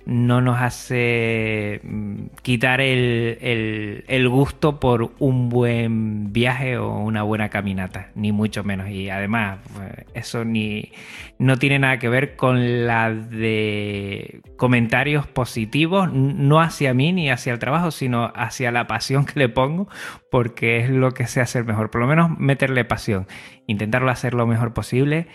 [0.06, 8.12] no nos hace mm, quitar el, gusto por un buen viaje o una buena caminata,
[8.16, 8.90] ni mucho menos.
[8.90, 10.92] Y además, pues, eso ni
[11.40, 17.54] no tiene nada que ver con la de comentarios positivos, no hacia mí ni hacia
[17.54, 19.88] el trabajo, sino hacia la pasión que le pongo,
[20.30, 21.90] porque es lo que sé hacer mejor.
[21.90, 23.28] Por lo menos meterle pasión,
[23.68, 25.28] intentarlo hacer lo mejor posible,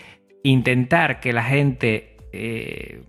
[0.43, 3.03] intentar que la gente eh,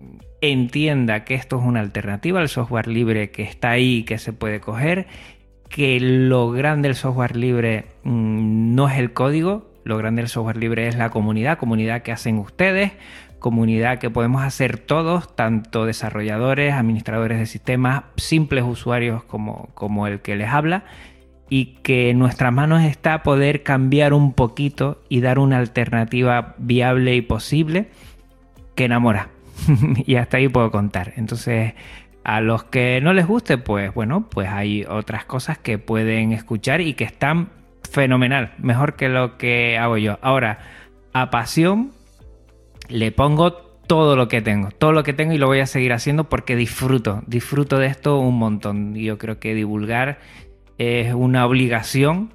[0.51, 4.59] entienda que esto es una alternativa al software libre que está ahí, que se puede
[4.59, 5.07] coger,
[5.69, 10.57] que lo grande del software libre mm, no es el código, lo grande del software
[10.57, 12.91] libre es la comunidad, comunidad que hacen ustedes,
[13.39, 20.21] comunidad que podemos hacer todos, tanto desarrolladores, administradores de sistemas, simples usuarios como, como el
[20.21, 20.83] que les habla,
[21.49, 27.15] y que en nuestras manos está poder cambiar un poquito y dar una alternativa viable
[27.15, 27.87] y posible
[28.75, 29.32] que enamora.
[30.05, 31.13] y hasta ahí puedo contar.
[31.15, 31.73] Entonces,
[32.23, 36.81] a los que no les guste, pues bueno, pues hay otras cosas que pueden escuchar
[36.81, 37.49] y que están
[37.89, 40.17] fenomenal, mejor que lo que hago yo.
[40.21, 40.59] Ahora,
[41.13, 41.91] a pasión
[42.89, 43.53] le pongo
[43.87, 46.55] todo lo que tengo, todo lo que tengo y lo voy a seguir haciendo porque
[46.55, 48.95] disfruto, disfruto de esto un montón.
[48.95, 50.19] Yo creo que divulgar
[50.77, 52.33] es una obligación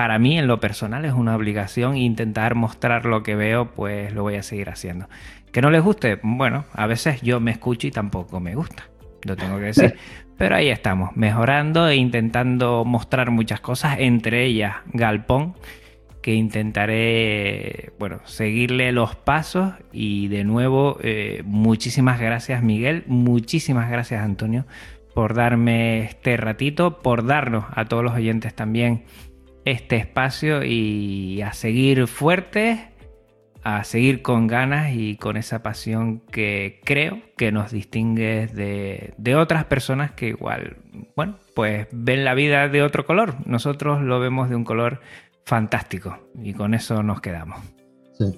[0.00, 4.22] para mí en lo personal es una obligación intentar mostrar lo que veo, pues lo
[4.22, 5.10] voy a seguir haciendo.
[5.52, 8.88] Que no les guste, bueno, a veces yo me escucho y tampoco me gusta,
[9.24, 9.96] lo tengo que decir.
[10.38, 15.54] Pero ahí estamos, mejorando e intentando mostrar muchas cosas, entre ellas Galpón,
[16.22, 24.22] que intentaré, bueno, seguirle los pasos y de nuevo, eh, muchísimas gracias Miguel, muchísimas gracias
[24.24, 24.64] Antonio
[25.12, 29.02] por darme este ratito, por darnos a todos los oyentes también
[29.64, 32.80] este espacio y a seguir fuertes,
[33.62, 39.64] a seguir con ganas y con esa pasión que creo que nos distingue de, otras
[39.64, 40.78] personas que igual,
[41.14, 43.34] bueno, pues ven la vida de otro color.
[43.46, 45.00] Nosotros lo vemos de un color
[45.44, 47.58] fantástico y con eso nos quedamos.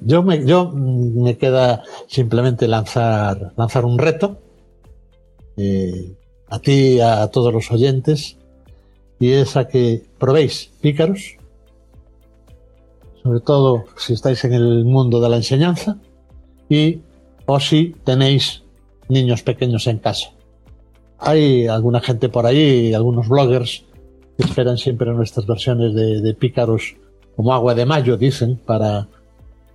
[0.01, 4.41] Yo, me, yo me queda simplemente lanzar, lanzar un reto
[5.57, 6.17] eh,
[6.49, 8.39] a ti, a todos los oyentes,
[9.23, 11.37] y es a que probéis pícaros,
[13.23, 15.97] sobre todo si estáis en el mundo de la enseñanza
[16.69, 17.03] y
[17.47, 18.65] o si tenéis
[19.09, 20.31] niños pequeños en casa.
[21.19, 23.85] Hay alguna gente por ahí, algunos bloggers
[24.37, 26.97] que esperan siempre nuestras versiones de, pícaros
[27.37, 29.07] como agua de mayo, dicen, para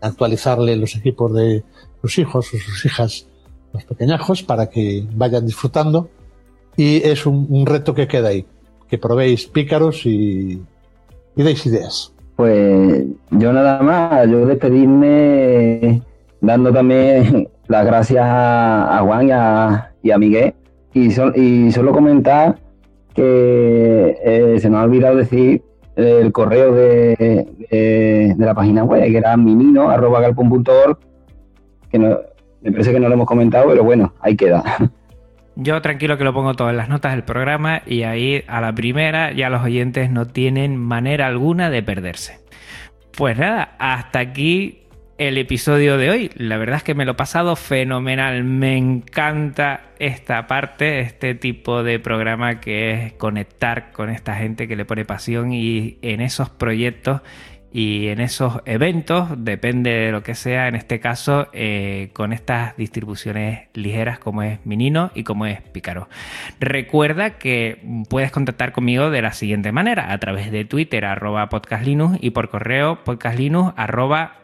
[0.01, 1.63] actualizarle los equipos de
[2.01, 3.27] sus hijos o sus hijas,
[3.71, 6.09] los pequeñajos, para que vayan disfrutando.
[6.75, 8.45] Y es un reto que queda ahí
[8.89, 10.61] que probéis pícaros y,
[11.35, 12.13] y deis ideas.
[12.35, 16.01] Pues yo nada más, yo despedirme
[16.41, 19.27] dando también las gracias a, Juan
[20.03, 20.53] y a, Miguel
[20.93, 21.07] y,
[21.39, 22.57] y solo comentar
[23.13, 25.63] que eh, se nos ha olvidado decir
[25.95, 30.97] el correo de, de, la página web, que era minino.galpon.org,
[31.89, 32.19] que no,
[32.61, 34.63] me parece que no lo hemos comentado, pero bueno, ahí queda.
[35.59, 38.75] Yo tranquilo que lo pongo todo en las notas del programa y ahí a la
[38.75, 42.41] primera ya los oyentes no tienen manera alguna de perderse.
[43.15, 44.83] Pues nada, hasta aquí
[45.17, 46.31] el episodio de hoy.
[46.35, 48.43] La verdad es que me lo he pasado fenomenal.
[48.43, 54.75] Me encanta esta parte, este tipo de programa que es conectar con esta gente que
[54.75, 57.21] le pone pasión y en esos proyectos
[57.72, 62.76] y en esos eventos, depende de lo que sea, en este caso, eh, con estas
[62.78, 66.07] distribuciones ligeras como es Minino y como es Pícaro.
[66.59, 72.18] Recuerda que puedes contactar conmigo de la siguiente manera, a través de Twitter, arroba podcastlinux
[72.22, 74.41] y por correo podcastlinux arroba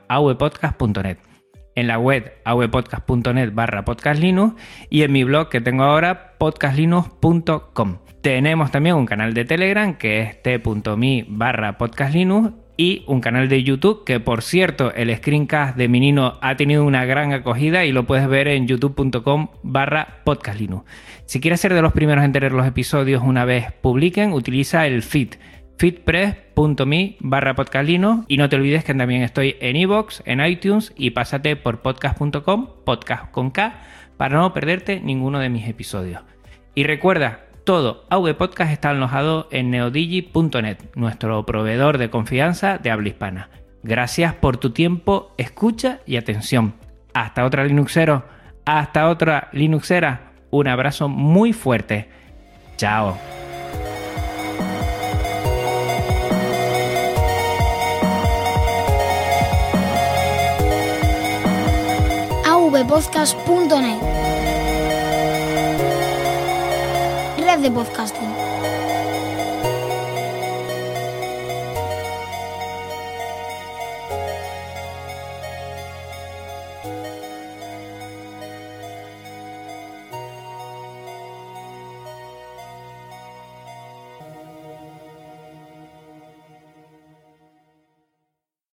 [1.75, 4.55] en la web awepodcast.net barra podcastlinux
[4.89, 7.97] y en mi blog que tengo ahora podcastlinux.com.
[8.21, 13.63] Tenemos también un canal de Telegram que es t.me barra podcastlinux y un canal de
[13.63, 18.05] YouTube que por cierto el screencast de Minino ha tenido una gran acogida y lo
[18.05, 20.85] puedes ver en youtube.com barra podcastlinux.
[21.25, 25.03] Si quieres ser de los primeros en tener los episodios una vez publiquen, utiliza el
[25.03, 25.35] feed
[25.77, 31.11] feedpress.me barra podcastlinux y no te olvides que también estoy en iVoox, en iTunes y
[31.11, 33.81] pásate por podcast.com, podcast con K,
[34.17, 36.21] para no perderte ninguno de mis episodios.
[36.75, 43.09] Y recuerda, todo AV Podcast está alojado en neodigi.net, nuestro proveedor de confianza de habla
[43.09, 43.49] hispana.
[43.83, 46.75] Gracias por tu tiempo, escucha y atención.
[47.13, 48.25] Hasta otra Linuxero,
[48.65, 50.31] hasta otra Linuxera.
[50.51, 52.09] Un abrazo muy fuerte.
[52.77, 53.17] Chao.
[67.63, 68.42] De podcasting.